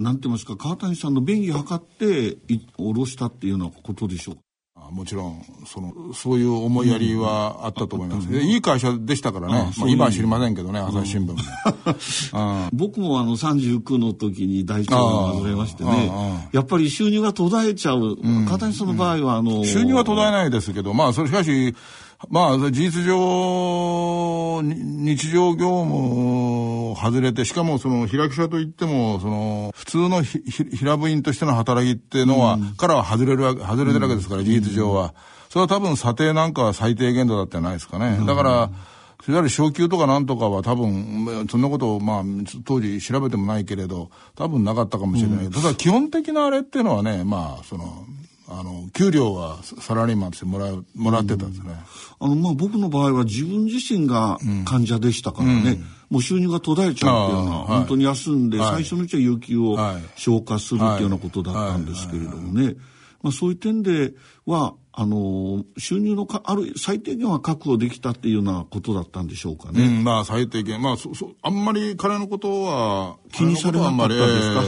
[0.00, 2.38] なんて言いますか、川谷さんの便宜を図って、
[2.76, 4.38] 下ろしたっていうようなことでしょう
[4.90, 8.28] もちろん、その、そういう思いやりはあったと思います。
[8.28, 9.72] うん、いい会社でしたからね。
[9.78, 12.70] まあ、今は知りませんけどね、朝日新聞も。
[12.72, 18.16] 僕もあの39の時に大腸が外れましてね、やっぱり収入が途絶えちゃう。
[18.46, 21.74] 川谷さんの場合は、あの、収入は途絶えないですけど、まあ、それしかし、
[22.28, 35.14] まあ、事実上、日常業務を外れて、しかもその、平記者といっても、その、普通の平部員としての働きっていうのは、うん、からは外れるわけ、外れてるわけですから、事実上は。
[35.48, 38.24] それは多分査定なんかは最低限度だったんじゃないですかね。
[38.26, 42.22] だから、いわゆる昇給とかなんとかは多分、そんなことを、まあ、
[42.64, 45.46] 当時調べてもないけれど、多分なかったかもしれない。
[45.46, 48.04] うん、ただ基本的なあれっていうのはね、まあ、その、
[48.50, 51.72] あの給料はサラリーマンとしてもらうもらってたんですね、
[52.20, 59.76] うん、あのまあ僕の場合は自分自身が患者でしたからね、うん、もう収入が途絶えちゃうっていうのは本当に休んで、最初のうちは有給を
[60.16, 62.74] 消化するっていうようなことだったんですけれどもね、
[63.22, 64.12] まあ、そういう点で
[64.46, 69.84] はあの収入のかある最低限は確保できたっていうようなことだったんでしょうかね。
[69.84, 70.82] うん、まあ最低限。
[70.82, 74.62] まあそそあんまり彼のことは気にされなかったですか？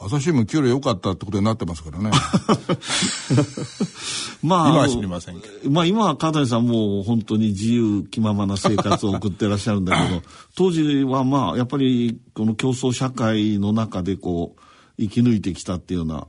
[0.00, 2.10] えー朝日新聞給料良かったってことになってますからね。
[4.42, 5.70] まあ、今は知りませんけど。
[5.70, 10.22] まあ今は片谷さんも本当に自由気ままな生活を送ってらっしゃるんだけど、
[10.56, 14.60] 当時はまあやっぱりこの競争社会の中でこう
[14.98, 16.26] 生き抜いてきたっていうような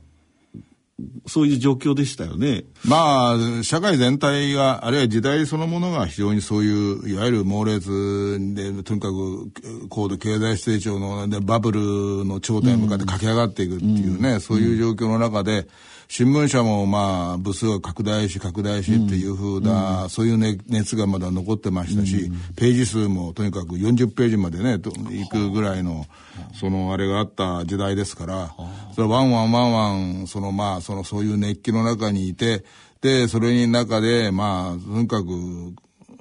[1.26, 2.64] そういう状況でしたよね。
[2.84, 9.50] まあ、社会全体が、あるいは時代そのものが非常にそういう、いわゆる猛烈で、とにかく
[9.88, 15.66] 高度経済成長のでバブルの頂点に向かって駆け上がっていくっていうね、うん、そういう状況の中で、
[16.14, 24.74] 新聞社もまあ部数が拡大し拡大しっていうふうな、うん、そういう、ね、熱がまだ残ってましたし、うん、ページ数もとにかく40ページまでね
[25.10, 26.04] いくぐらいの
[26.52, 28.54] そのあれがあった時代ですから
[28.94, 32.62] それワンワンワンワンそのまあそのそういう熱気の中にいて
[33.00, 35.28] でそれに中でまあとにかく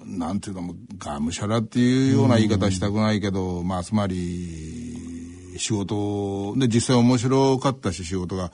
[0.05, 8.53] なんていうのもがむしゃらっていうような言い方したくないけど、まあつまり仕事で実際面白かったし仕事が。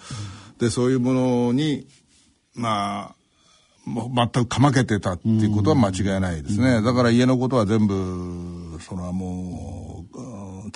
[0.59, 1.87] でそういうものに
[2.53, 3.17] まあ
[3.87, 6.81] 全くかまけてたっていうことは間違いないですね。
[6.81, 10.17] だから家のことは全部、それはもう、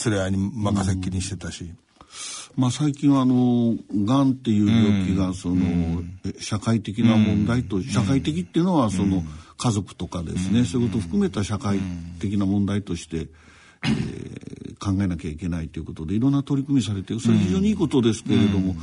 [0.05, 1.69] 連れ合いに任せっきりにしてたし。
[2.55, 6.03] まあ最近はあの、がんっていう病気がその、
[6.39, 9.23] 社会的な問題と、社会的っていうのはその、
[9.57, 11.79] 家族とかですね、そういうことを含めた社会
[12.19, 13.27] 的な問題として、
[13.83, 18.75] えー、考えなきゃいけないということでいろんな取り組みされてそれ非常にいいことですけれども、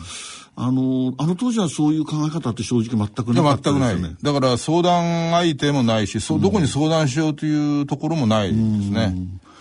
[0.56, 4.16] あのあの当時はそういう考え方って正直全くなかったですよね。
[4.22, 8.58] だから相談相手もないし、そどこに相談しようというところもないです
[8.90, 9.14] ね。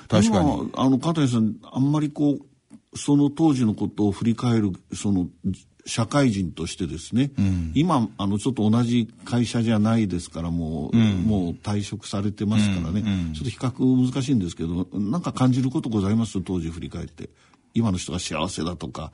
[0.08, 0.72] 確かに。
[0.76, 5.28] あの、加藤さん、あんまりこう、その当時のことを振り返る、その、
[5.88, 16.42] 社会人としてですね、うん、今あのちょっと同じ会社じゃないですからもううん、もう退職されてますからね、うん、ちょっと比較難しいんですけどなんか感じることございます？
[16.42, 17.30] 当時振り返って。
[17.74, 19.12] 今の人が幸せだとか。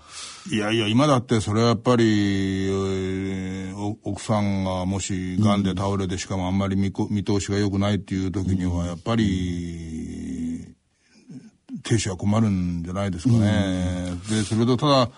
[0.50, 10.66] いやいや今だってそれはやっぱり、えー、奥さんがもし癌で倒れて、しかもあんまり見見通しが良くないっていう時にはやっぱり、
[11.84, 14.14] 亭主は困るんじゃないですかね。
[14.30, 15.10] でそれとただ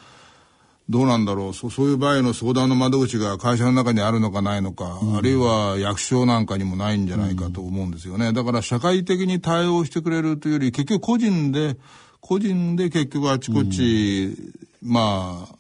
[0.88, 1.54] どうなんだろう。
[1.54, 8.34] そそういう場合の相談の窓口が会社の中にあるのかないのか、うん、あるいは役所なんかにもないんじゃないかと思うんですよね。
[8.34, 11.78] だから社会的に対応してくれるというより、結局個人で、
[12.22, 14.36] 個人で結局あちこち、
[14.84, 15.56] うん、まあ、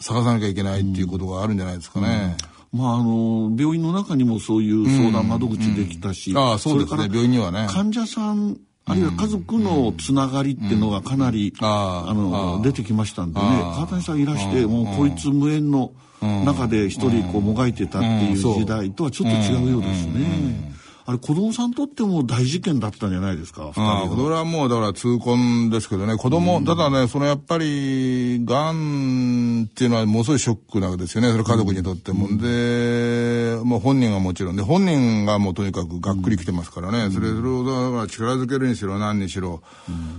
[0.00, 2.36] 探さなきゃいけないっていうことがあるんじゃないですかね。
[2.72, 7.66] うん、まあ、あの、病院の中にもそういう相談窓口できたし、ああ、そうですね、病院にはね。
[7.68, 13.46] 患者さんあるいは家族のつながりっていうのがかなり、あの出てきましたんでね。
[13.46, 20.74] 川谷さんいらしてもうこいつ無縁の中で一人こうもがいてたっていう時代とはちょっと違うようですね。
[21.08, 23.72] あれ子供さんとっても大事件だったんじゃないですか？
[23.74, 32.26] ああ、それはもうだから痛恨ですけどね、子供、うん、ただね、そのやっぱり、がんっていうのはものすごいショックなわけですよね、それ家族にとっても。
[32.26, 39.62] うん、で、もう本人がもちろんで、本人がもうとにかくがっくりきてますからね、うん、それ、それをだから力づけるにしろ何にしろ、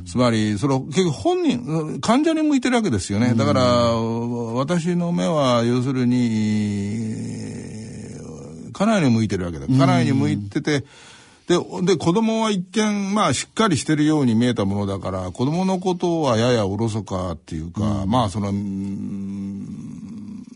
[0.07, 3.35] つまり、その結局本人、患者に向いてるわけですよね。
[3.35, 3.61] だから、
[3.93, 7.68] 私の目は要するに、
[8.79, 9.67] 家内に向いてるわけだ。
[9.67, 10.85] 家内に向いてて、
[11.47, 18.53] で、で、子供は一見、まあ、しっかりしてるように見えたものだから、子供のことはややおろそかっていうか、うん、まあ、その、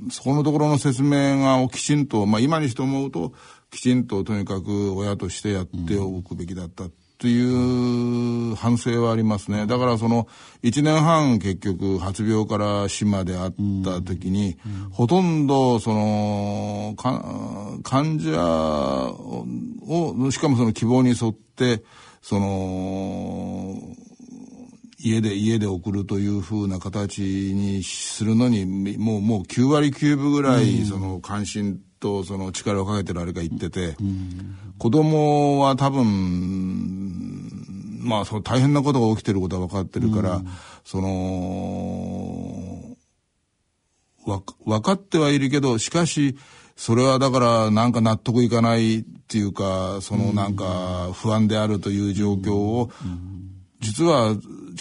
[0.09, 3.33] そこのところの説明がきちんと、まあ、今にして思うと、
[3.71, 6.85] きちんととにかく親としてやっておくべきだった
[7.23, 9.65] という反省はありますね。
[9.65, 10.27] だからその
[10.61, 13.53] 1年半結局発病から死まであっ
[13.85, 14.57] た時に、
[14.91, 18.37] ほとんどその患者
[19.07, 21.85] を、しかもその希望に沿って、
[22.21, 23.77] その、
[24.99, 28.65] 家で、家で送るというふうな形にするのに、
[28.97, 36.03] もう、もう9割9分ぐらい、その関心とその力をかけてるあれが言ってて、うん、子供は多分、
[38.01, 40.47] まあ、その大変なことが起きてることは分かってるから、うん、
[40.83, 41.07] その、
[44.25, 46.35] わ、分かってはいるけど、しかし、
[46.75, 52.91] それはだからなんか納得いかないっていうか、そのなんか不安であるという状況を、
[53.79, 54.35] 実は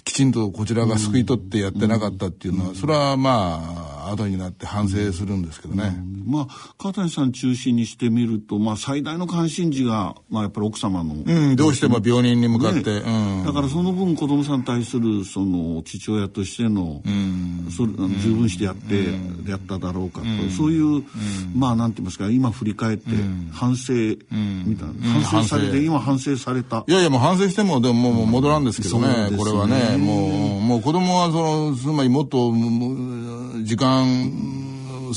[0.04, 5.94] きちんとこちらが救い取ってやってなかったっていうのは、それはまあ、後になって反省するんですけどね。
[5.96, 20.26] うん、まあ川谷さん中心にしてみると、まあ、最大の関心事が、まあ、やっぱり奥様の、うん、どうしても病人に向かって、ねうん、だからその分子供さんに対するその父親としての、うん、それ十分してやって、うん、やっただろうかと、
[20.56, 21.04] そういう、
[21.54, 23.10] まあなんて言いますか今振り返って
[23.52, 32.52] 反省みたいな、反省されて今反省されたいやいやもう反省してもでももう戻らんですけどね,、これはねもうもう子供はそのつまりもっと
[33.62, 35.12] 時間も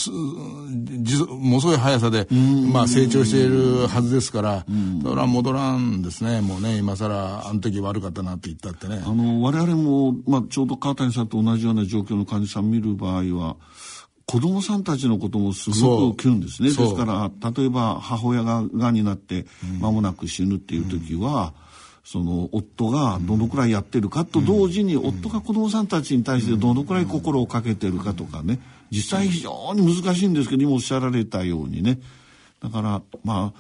[1.55, 2.27] のすごい速さで、
[2.71, 4.65] まあ、成長しているはずですから、
[5.01, 9.01] それは戻らんですね、もうね、今更、あの時悪かったなって言ったってね。
[9.05, 13.55] あの、我々も、まあ、ちょうど川谷さんと同じような状況の患者さん見る場合は、
[14.25, 16.69] 子供さんたちのこともすごく来るんですね。
[16.69, 19.45] ですから、例えば母親が癌になって
[19.79, 21.64] 間もなく死ぬっていう時は、うん
[22.05, 28.59] その夫がどのくらいやってるかと同時に夫が子どもさんたちに対してどのくらい心をかけてるかとかね。
[28.91, 31.99] 実際非常に難しいんですけど今おっしゃられたようにね。
[32.61, 33.53] だからま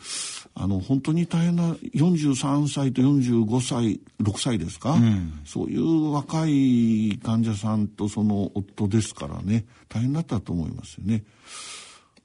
[0.53, 9.65] ああの本当に大変な43歳と45歳6歳ですか、うん、そういう若い患者さんとその夫ですからね。
[9.89, 11.23] 大変だったと思いますよね。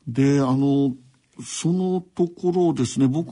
[0.07, 0.93] であの
[1.45, 3.07] そのところですね。
[3.07, 3.31] 僕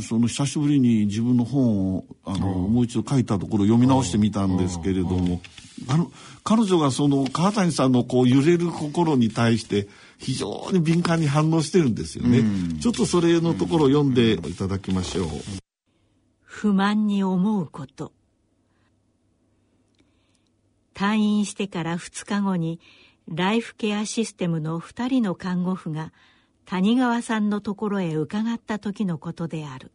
[0.00, 5.40] その久しぶりに自分の本をあの、もう一度書いたところ読み直してみたんですけれども
[5.88, 6.10] あの
[6.44, 9.88] 彼女がその川谷さんのこう揺れる心に対して
[10.18, 12.42] 非常に敏感に反応してるんですよね、
[12.80, 15.28] ちょっとそれのところを読んでいただきましょう。
[16.42, 18.12] 不満に思うこと。
[20.94, 22.78] 退院してから2日後に
[23.28, 26.12] ライフケアシステムの2人の看護婦が
[26.64, 29.92] 谷川さんのところへ伺った時のことである。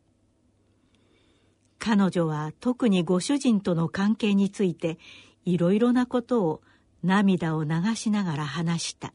[1.80, 4.98] 彼女は特にご主人との関係について
[5.46, 6.62] いろいろなことを
[7.04, 9.14] 涙を流しながら話した。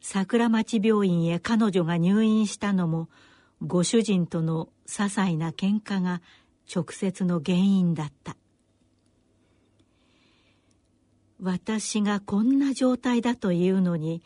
[0.00, 3.08] 桜町病院へ彼女が入院したのも
[3.60, 6.20] ご主人との些細な喧嘩が
[6.74, 8.36] 直接の原因だった。
[11.40, 14.22] 私がこんな状態だというのに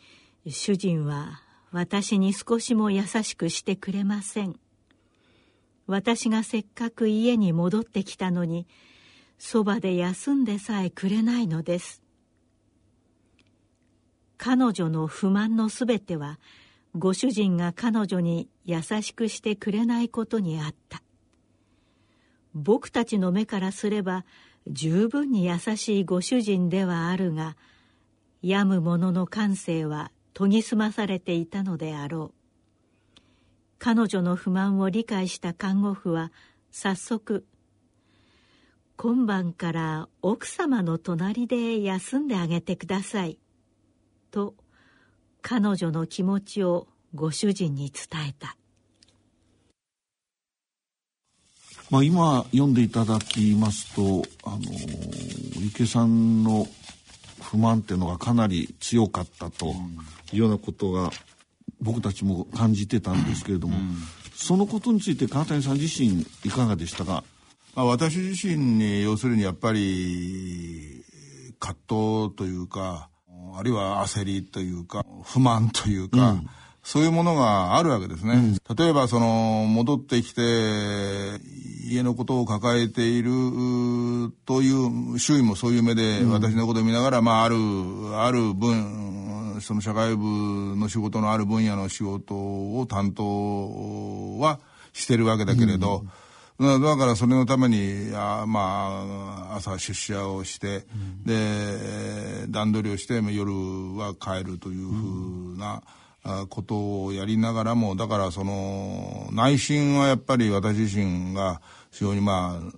[0.47, 1.41] 主人は
[1.71, 4.59] 私に少しも優しくしてくれません。
[5.85, 8.67] 私がせっかく家に戻ってきたのに
[9.37, 12.01] そばで休んでさえくれないのです。
[14.37, 16.39] 彼女の不満のすべては
[16.95, 21.01] ご主人が彼女に優しくしてくれないことにあった。
[22.53, 24.25] 僕たちの目からすれば
[24.67, 27.55] 十分に優しいご主人ではあるが
[28.41, 33.21] 病む者の感性は研ぎ澄まされていたのであろう
[33.79, 36.31] 彼女の不満を理解した看護婦は
[36.69, 37.47] 早速
[38.97, 43.39] 「今晩から奥様の隣で休んであげてください」
[44.29, 44.53] と
[45.41, 48.57] 彼女の気持ちをご主人に伝えた。
[51.89, 54.59] まあ、今読んでいただきますとあの
[55.65, 56.67] 池さんの
[57.41, 59.67] 不満っていうのがかなり強かったと
[60.31, 61.11] いうようなことが
[61.81, 63.77] 僕たちも感じてたんですけれども、
[64.35, 67.23] そのことについて川谷さん自身いかがでしたか、
[67.75, 71.03] まあ、私自身に要するにやっぱり
[71.59, 73.09] 葛藤というか
[73.55, 76.49] あるいは焦りというか不満というか、うん
[76.87, 78.35] そういうものがあるわけですね。
[78.35, 80.41] うん、例えばその戻ってきて
[81.85, 83.29] 家のことを抱えている
[84.45, 87.57] という周囲もそういう目で私のことを見ながら、まあある
[88.15, 94.61] ある分その社会部の仕事のある分野の仕事を担とは
[94.93, 96.05] してるわけだけれど。
[96.57, 96.81] うん。
[96.81, 103.51] だからそれのためにあまあ朝出社をして、うん、で段取りをして夜
[103.97, 105.81] は帰るというふうな、うん
[106.49, 111.61] ことをやりながらもだからその内心はやっぱり私自身が
[111.91, 112.77] 非常にまあ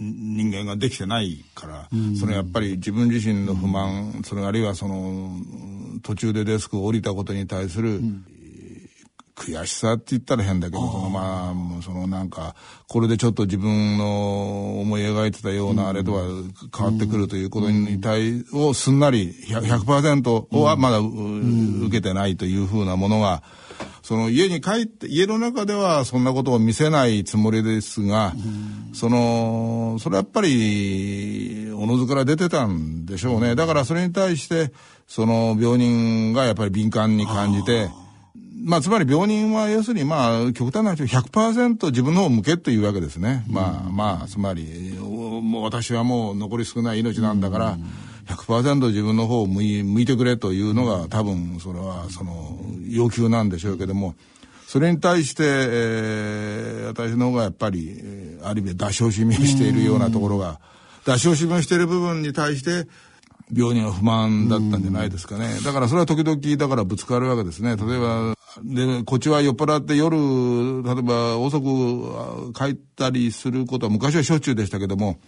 [0.00, 5.30] 人間ができてないから、うん、そのやっぱり自分自身の不満、うん、それあるいはその
[6.02, 8.26] 途中でデスクを降りたことに対する、うん
[9.36, 12.54] 悔しさって言ったら変だけどそのまあそのなんか
[12.88, 16.22] これでちょっと自分の思い描いてたようなあれとは
[16.76, 23.42] 変わってくるということに対をすんなり 100%, はまだ、受けてないというふうなものが
[24.02, 28.34] その家に帰って家の中ではそんなことを見せないつもりですが、
[28.92, 33.56] そのそれはやっぱりおのずから出てたんでしょうね。
[33.56, 34.72] だからそれに対して
[35.08, 37.88] その病人がやっぱり敏感に感じて。
[38.64, 43.44] まあ、つまり病人は要するに、まあ、極端な話、100%自分の方を向けというわけですね。
[43.46, 47.78] まあ、まあ、つまり、もう私はもう残り少ない命なんだから、
[48.26, 52.58] 100%自分の方を向い向いてくれというのが多分それはその
[52.88, 54.14] 要求なんでしょうけども
[54.66, 60.58] それに対して、えー、私の方がやっぱり、えー、ある意味出し惜しみしているようなところが
[61.04, 62.88] 出し惜しみをしている部分に対して
[63.52, 65.58] 病人は不満だったんじゃないですかね。
[65.62, 67.76] だからそれは時々だからぶつかるわけですね。
[67.76, 70.16] 例えば、で、こっちは酔っ払って夜、
[70.82, 75.18] 例えば遅く帰ったりすることは昔はしょっちゅうでしたけども、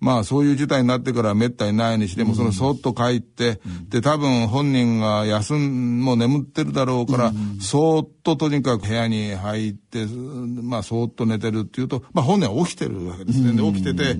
[0.00, 13.52] まあそういう事態になってからめったにないにしても、そのそっと帰って、で、多分本人が休ん、もう眠ってるだろうから、そーっととにかく部屋に入って、まあそーっと寝てるっていうと、まあ本人は起きてるわけですね。
[13.52, 14.16] で、起きてて、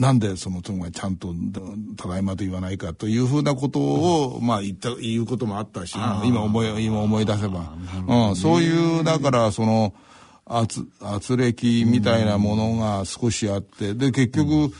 [0.00, 1.34] なんでその妻がちゃんと
[1.98, 5.94] 「ただいま」と言わないかというふうなことを、まあ言った言うこともあったし
[6.24, 7.74] 今思い今思い出せば、
[8.08, 9.92] うん、そういうだからその
[10.46, 14.74] 圧圧力みたいなものが少しあってで結局、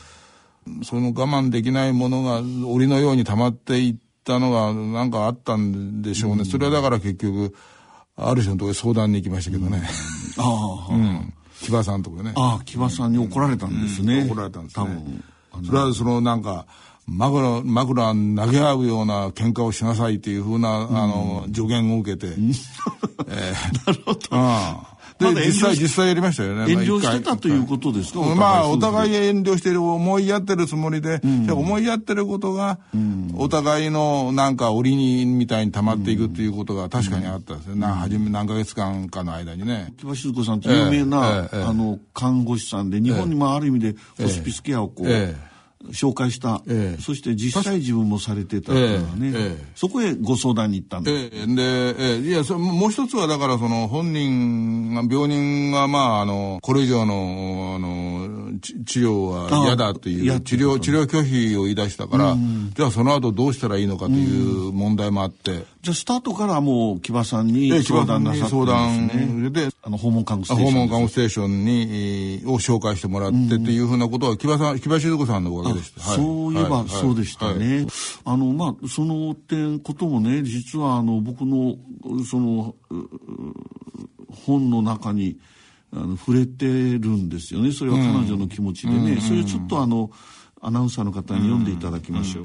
[0.83, 7.55] その我慢できないものが檻のように溜まっていったのがなんかあったんでしょうね、それはだから結局
[8.15, 9.83] ある人のところに相談に行きましたけどね。
[10.39, 12.33] ああ、うん木場さんとかね。
[12.35, 14.19] ああ、木場さんに怒られたんですね。
[14.19, 14.85] うん、怒られたんですね。
[15.51, 15.65] 多分。
[15.65, 16.65] それはそのなんか、
[17.07, 22.27] 枕、枕投げ合うような喧嘩をしなさいっていうふうな、あの、助言を受けて。
[22.27, 24.90] えー、なるほど。
[25.21, 26.71] で、実際、実際やりましたよね。
[26.71, 28.19] 遠慮してたということですか？
[28.35, 37.73] まあ、お互い遠慮してる、思いやってるつもりで、うん、思いやってることが、うん、お互いのなんか折にみたいに溜まっていくっていうことが確かにあったんですよ。
[37.73, 39.93] うん、な、はじめ何ヶ月間かの間にね。
[39.97, 45.50] 木場静子さんって有名な、えーえー、あの、看護師さんで、日本にもある意味でホスピスケアをこう、えー
[45.91, 62.35] 紹介した、ええ、そして実際自分もされてたっていうのはね、え、そこへご相談に行ったんで、えで、いやそもう一つはだからその本人が病人がまああのこれ以上のあの治療は嫌だという治療治療拒否を言い出したから、
[62.75, 69.49] じゃあその後どうしたらいいのかという問題もあって、じゃあスタートからもう木場さんに相談なさったんですね。
[69.49, 69.71] で。
[69.83, 76.01] あの訪問看護ステーション訪問看護ステーションにを紹介してもらってっていうふうなことは木場さん木場静子さんのおかげでした。
[76.01, 77.87] そういえばそうでしたね。
[78.23, 81.77] あのまあその点こともね実はあの僕の
[82.29, 82.75] その
[84.45, 85.37] 本の中に
[85.93, 87.71] あの触れてるんですよね。
[87.71, 89.19] それは彼女の気持ちでね。
[89.19, 90.09] それちょっとあの
[90.61, 92.43] アナウンサーの方に読んでいただきましょう。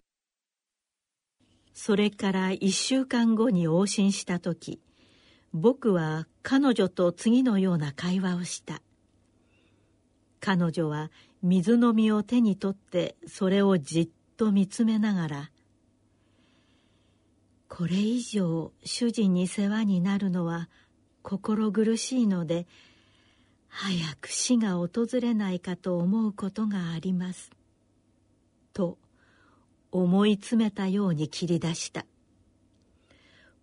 [1.72, 4.80] それから1週間後に往診した時
[5.52, 8.80] 僕は彼女と次のような会話をした
[10.40, 11.10] 彼女は
[11.42, 15.50] 水飲みを手に取ってそれをじっと見つめながら
[17.68, 20.68] 「これ以上主人に世話になるのは
[21.22, 22.66] 心苦しいので
[23.78, 27.50] 早く死が訪れないかと思うことがあります」
[28.72, 28.96] と
[29.92, 32.06] 思い詰めたように切り出した。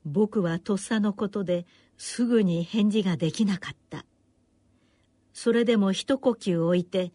[0.06, 1.66] 僕はとっさのことで
[1.98, 4.06] すぐに返事ができなかった。
[5.34, 7.12] それでも一呼吸置いて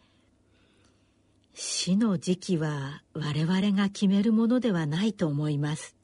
[1.55, 5.95] 「死の時期は我々が決めるものではないと思います」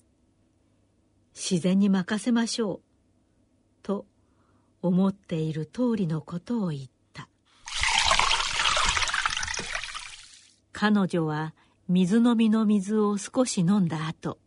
[1.34, 2.80] 「自然に任せましょう」
[4.86, 6.82] 思っている通りのことを言っ
[7.14, 7.26] た。
[10.72, 11.54] 彼女は
[11.88, 14.38] 水飲みの水を少し飲んだ後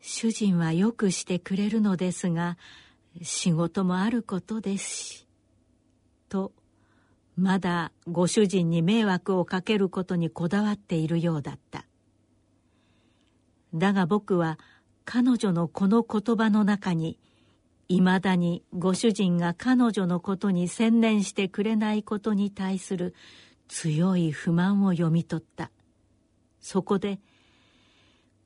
[0.00, 2.56] 主人はよくしてくれるのですが
[3.20, 5.26] 仕事もあることですし
[6.30, 6.52] と
[7.36, 11.84] まだご主人に迷惑をかけることにこだわっているようだった。
[13.74, 14.58] だが僕は
[15.04, 17.18] 彼女のこの言葉の中に
[17.88, 23.14] いまだにご主人が彼女のことに専念してくれないことに対する
[23.68, 25.70] 強い不満を読み取った。
[26.60, 27.20] そこで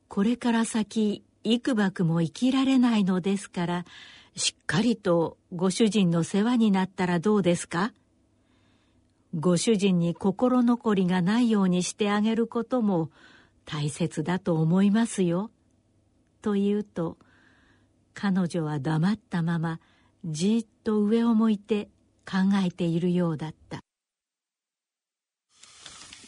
[0.07, 3.85] これから先幾ばくも生きられないのですから
[4.35, 7.93] しっかりとご主人の世話になったらどうですか？
[9.35, 13.09] ご主人に心残りがないようにしてあげることも
[13.65, 15.51] 大切だと思いますよ」
[16.41, 17.17] と言うと
[18.21, 19.79] 彼女は黙ったまま
[20.25, 21.87] じっと上を向いて
[22.29, 23.79] 考えているようだった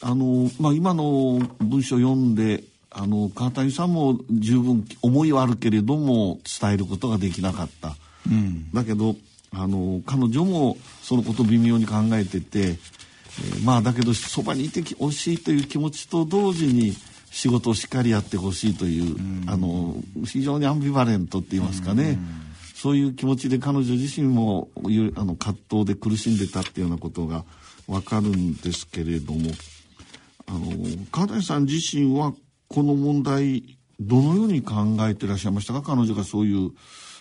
[0.02, 7.98] あの、まあ、今の文章を読んで、あの、川谷さんも十分思いはあるけれども、伝えることができなかった。
[8.26, 9.18] うん、だけど、
[9.52, 16.96] あの、彼女もそのことを微妙に考えてて、えー、まあ、だけど、そばにいてほしいという気持ちと同時に、
[17.32, 22.10] 仕事をしっかりやってほしいという、うん、あの、非常にアンビバレントって言いますかね。
[22.10, 22.20] うん、
[22.76, 24.70] そういう気持ちで彼女自身も
[25.16, 27.46] あの葛藤で苦しんでたっていうようなことが
[27.88, 29.52] わかるんですけれども
[30.48, 30.76] あの
[31.12, 32.34] 川谷さん自身は
[32.68, 35.82] この問題どのように考えてらっしゃいましたか？
[35.82, 36.72] 彼女がそういう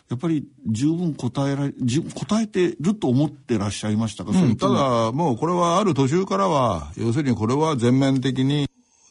[0.08, 1.72] やっぱり十分答えられ
[2.14, 8.69] 答えてると思ってらっしゃいましたか、うん、ただもうこれはある途中からは要するにこれは全面的に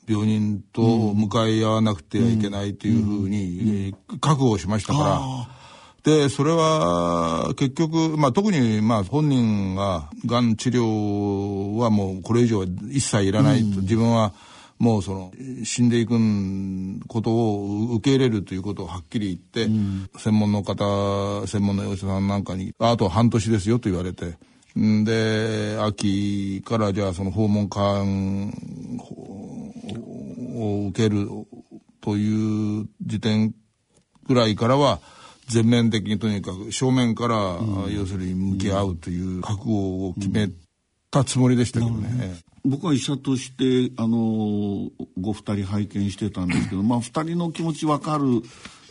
[0.10, 0.82] 病人と
[1.14, 5.60] 向かい合わなくてはいけないというふうに覚悟しましたから。
[6.04, 14.34] で、それは結局、まあ特にまあ本人ががん治療はもうこれ以上は一切いらないと、自分は
[14.80, 15.32] もうその
[15.64, 16.18] 死んでいく
[17.08, 19.72] ことを受け入れるということをはっきり言って、
[20.18, 24.38] 専門の方、専門のお医者さんなんかに、あと半年ですよと言われて、
[24.76, 28.54] で、秋からじゃあその訪問看
[30.60, 31.28] を受ける
[32.02, 33.54] という時点
[34.28, 35.00] ぐらいからは、
[35.48, 40.50] 全面的にとにかく正面から、うん、要するに向き合うという覚悟を決め
[41.10, 42.10] たつもりでしたけどね。
[42.22, 44.90] うん僕は医者としてあの
[45.20, 48.42] ご二人拝見してたんですけどまあ二人の気持ちわかる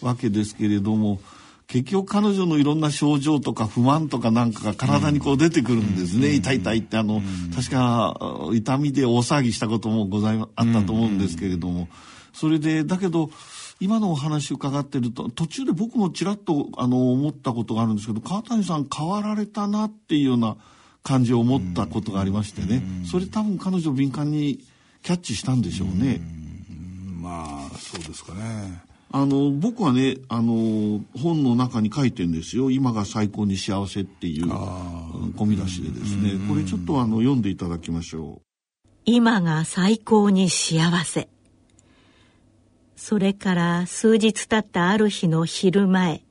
[0.00, 1.20] わけですけれども
[1.68, 8.16] 結局彼女のいろんな症状とか不満とかなんかが体にこう出てくるんですね、うん、痛い痛いってあの、うん、確か
[8.54, 11.88] 痛みで大騒ぎしたこともございあったと思うんですけれども、
[12.32, 13.28] それでだけど
[13.80, 20.56] 今のお話伺ってると途中で僕もちらっとあの思ったことがあるんですけど川谷さん変わられたなっていうような
[21.02, 24.64] 感じを持ったことがありましてね、それ多分彼女敏感に
[25.02, 26.20] キャッチしたんでしょうね。
[26.70, 28.88] うまあそうですかね。
[29.11, 36.32] あの僕はねあの本の中に書いてんですよ「今が最高に幸せ」っていう込み出しでですね。
[36.46, 38.42] これちょっとあの読んでいただきましょう。
[39.06, 41.28] 今が最高に幸せ。
[42.96, 46.22] それから数日経ったある日の昼前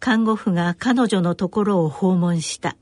[0.00, 2.76] 看護婦が彼女のところを訪問した。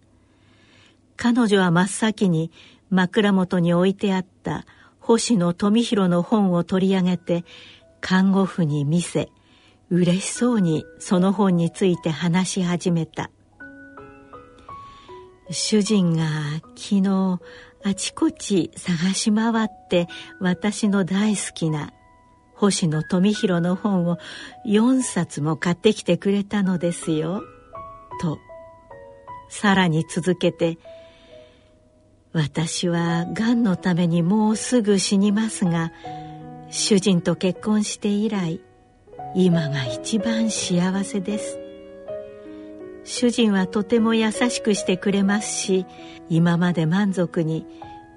[1.16, 2.50] 彼女は真っ先に
[2.88, 4.64] 枕元に置いてあった
[4.98, 7.44] 星野富弘の本を取り上げて
[8.00, 9.28] 看護婦に見せ
[9.90, 13.30] 嬉しそうにその本について話し始めた。
[15.50, 16.26] 主人が
[16.76, 17.40] 昨日
[17.82, 20.06] あちこち探し回って
[20.38, 21.92] 私の大好きな
[22.54, 24.18] 星野富弘の本を
[24.66, 27.42] 4冊も買ってきてくれたのですよ」
[28.20, 28.38] と
[29.48, 30.78] さらに続けて
[32.32, 35.90] 「私はがんのためにもうすぐ死にますが
[36.70, 38.60] 主人と結婚して以来
[39.34, 41.58] 今が一番幸せです。
[43.02, 45.86] 主人はとても優しくしてくれますし
[46.28, 47.66] 今まで満足に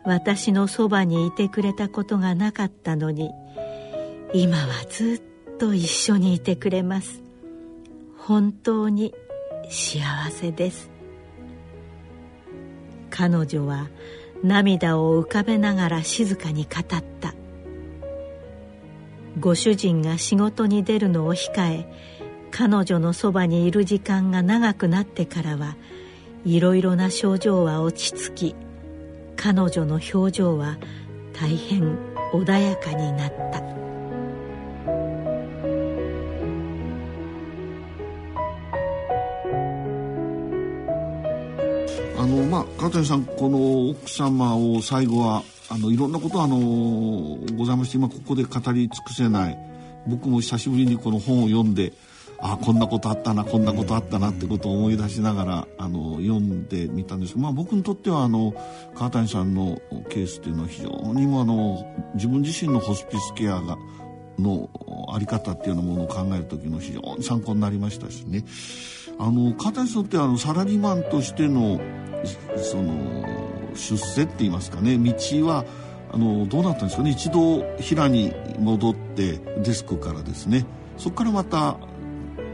[0.03, 3.31] 私のそばにいてくれたことがなかったのに
[4.33, 5.23] 今はず
[5.53, 7.23] っと一緒にいてくれます。
[8.17, 9.15] 本当に
[9.69, 9.99] 幸
[10.29, 10.91] せです。
[13.09, 13.89] 彼女は
[14.43, 17.33] 涙を浮かべながら静かに語った。
[19.39, 21.87] ご主人が仕事に出るのを控え
[22.51, 25.75] 彼女のそばにいる時間が長くなってからは
[26.45, 28.55] いろいろな症状は落ち着き
[29.35, 30.77] 彼女の表情は
[31.33, 31.97] 大変
[32.31, 33.63] 穏やかになった。
[42.23, 45.43] あのまあ川谷さんこの奥様を最後は
[45.73, 46.57] あのいろんなことあの
[47.57, 49.73] ございまして今ここで語り尽くせない。
[50.07, 51.93] 僕も久しぶりにこの本を読んで
[52.39, 58.53] ああこんなことあったなこんなことあったなってことを思い出しながらあの読んでみたんですまあ僕にとってはあの
[58.95, 63.77] 川谷さんのケースっていうのは非常にもあの自分自身のホスピスケアが
[64.37, 64.69] の
[65.13, 68.43] あり方っていうようなものを考える時の非常に参考になりましたしね。
[69.19, 71.79] あの川谷さんってあのサラリーマンとしての
[72.57, 73.23] その
[73.75, 74.97] 出世って言いますかね。
[74.97, 75.13] 道
[75.45, 75.65] は
[76.11, 77.11] あのどうなったんですかね。
[77.11, 80.65] 一度平に戻ってデスクからですね。
[80.97, 81.77] そこからまた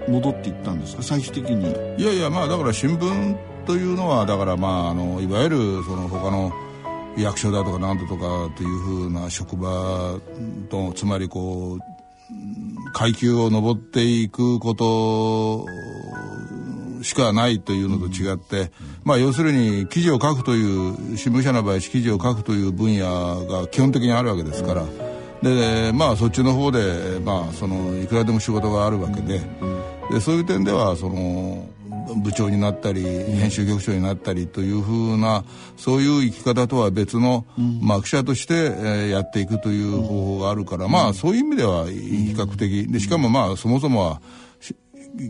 [0.08, 1.04] 戻っていったんですか？
[1.04, 1.70] 最終的に。
[2.02, 6.52] いやいやまあだから新聞というのはだからまああのいわゆるその他の
[7.18, 10.20] 役所だとか何だとかというふうな職場
[10.70, 11.80] とつまりこう
[12.94, 15.66] 階級を上っていくこと
[17.02, 18.72] しかないというのと違って、
[19.04, 24.86] まあ要するに記事を書くという新聞社の場合記事を書くという分野が基本的にあるわけですから、
[25.42, 29.42] でまあそっちの方でまあそのいくらでも仕事があるわけで。
[30.12, 31.70] でそういう点ではその
[32.24, 35.44] 部長になったり編集局長になったりというふうな
[35.78, 37.46] そういう生き方とは別の、
[37.80, 42.92] まあ、記者として、やっていくという方法があるから、まあそういう意味では比較的。
[42.92, 44.22] でしかもまあそもそもは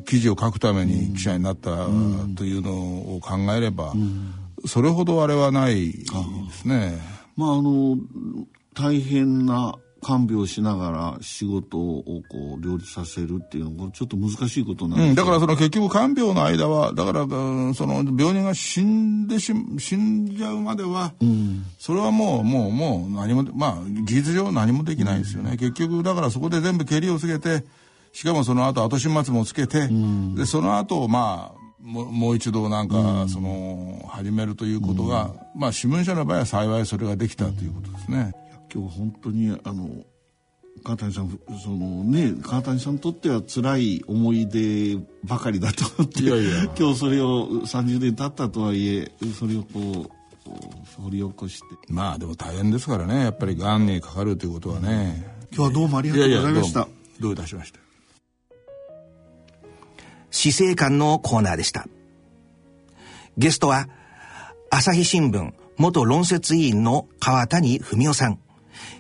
[0.06, 1.88] 記事を書くために記者になった
[2.36, 2.72] というの
[3.16, 3.94] を考えれば、
[4.66, 6.06] それほどあれはないで
[6.54, 7.00] すね。
[7.36, 7.98] まああの
[8.74, 27.66] 大変な看病しながら仕事をこう両立させるっていうのはちょっと難しいことなんです、うん、だからその結局看病の間はだから、うん、その病人が死んでし死んじゃうまでは、うん、それはもうもうもう何もまあ事実上何もできないですよね、うん、結局だからそこで全部けりをつけて
[28.12, 29.88] しかもその後後始末もつけて、
[30.36, 38.34] でその後まあももう一度なんか、その始めるということが、まあ新聞社の場合は幸いそれができたということですね。
[38.74, 39.90] 今日本当にあの
[40.84, 46.64] 川谷さんそのね川谷さんにとっては辛い思い出ばかりだと思っていやいや。
[46.78, 50.10] 今日それを30年経ったとはいえそれをこ
[50.48, 51.66] う掘り起こして。
[51.88, 53.22] まあでも大変ですからね。
[53.22, 55.26] やっぱりがんにかかるということはね。
[55.52, 56.88] 今日はどうもありがとうございました。
[57.20, 57.89] どういたしまして
[60.32, 61.88] 死生観のコーナーでした
[63.38, 63.88] ゲストは
[64.70, 68.40] 朝日新聞元論説委員の川谷文夫さん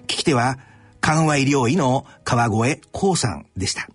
[0.09, 0.57] 聞き手は、
[1.01, 3.87] 緩和医療医の川越光さんでした。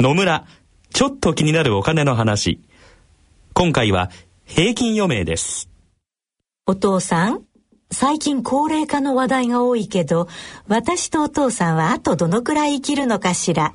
[0.00, 0.46] 野村、
[0.92, 2.60] ちょっと気になるお金の話。
[3.52, 4.10] 今回は
[4.44, 5.68] 平均余命です。
[6.66, 7.42] お父さん、
[7.90, 10.28] 最近高齢化の話題が多いけど、
[10.68, 13.74] 私とお父さんはあとどのくらい生きるのかしら。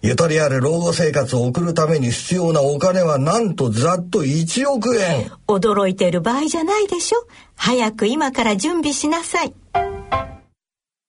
[0.00, 5.30] ゆとりある老後生活を送るために必要なお金はなんとざっと1億円。
[5.48, 7.26] 驚いてる場合じゃないでしょ。
[7.56, 9.54] 早く今から準備しなさい。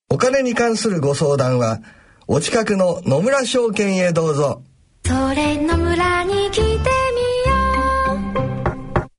[0.09, 1.81] お金に関するご相談は
[2.27, 4.63] お近くの野村証券へどうぞ。
[5.05, 6.79] それ野村に来てみよ
[8.95, 9.09] う。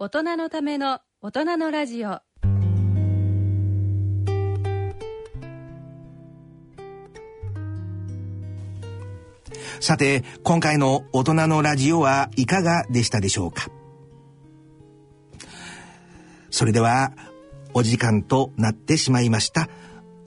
[0.00, 2.20] 大人のための大人のラジオ
[9.80, 13.70] さて、今回の大人のラジオはいかがでしたでしょうか？
[16.50, 17.12] それでは、
[17.74, 19.68] お時間となってしまいました。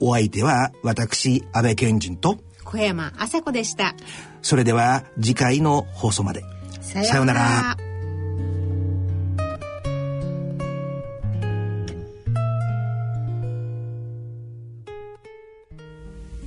[0.00, 3.94] お相手は私、安倍賢人と小山麻子でした。
[4.40, 6.42] それでは次回の放送まで。
[6.80, 7.76] さようなら。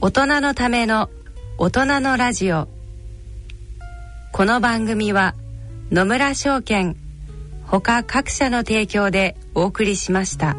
[0.02, 1.10] 大人のための
[1.58, 2.68] 大人のラジオ
[4.36, 5.34] この番組は
[5.94, 6.98] 野村証券
[7.64, 10.58] ほか各社の提供でお送りしました。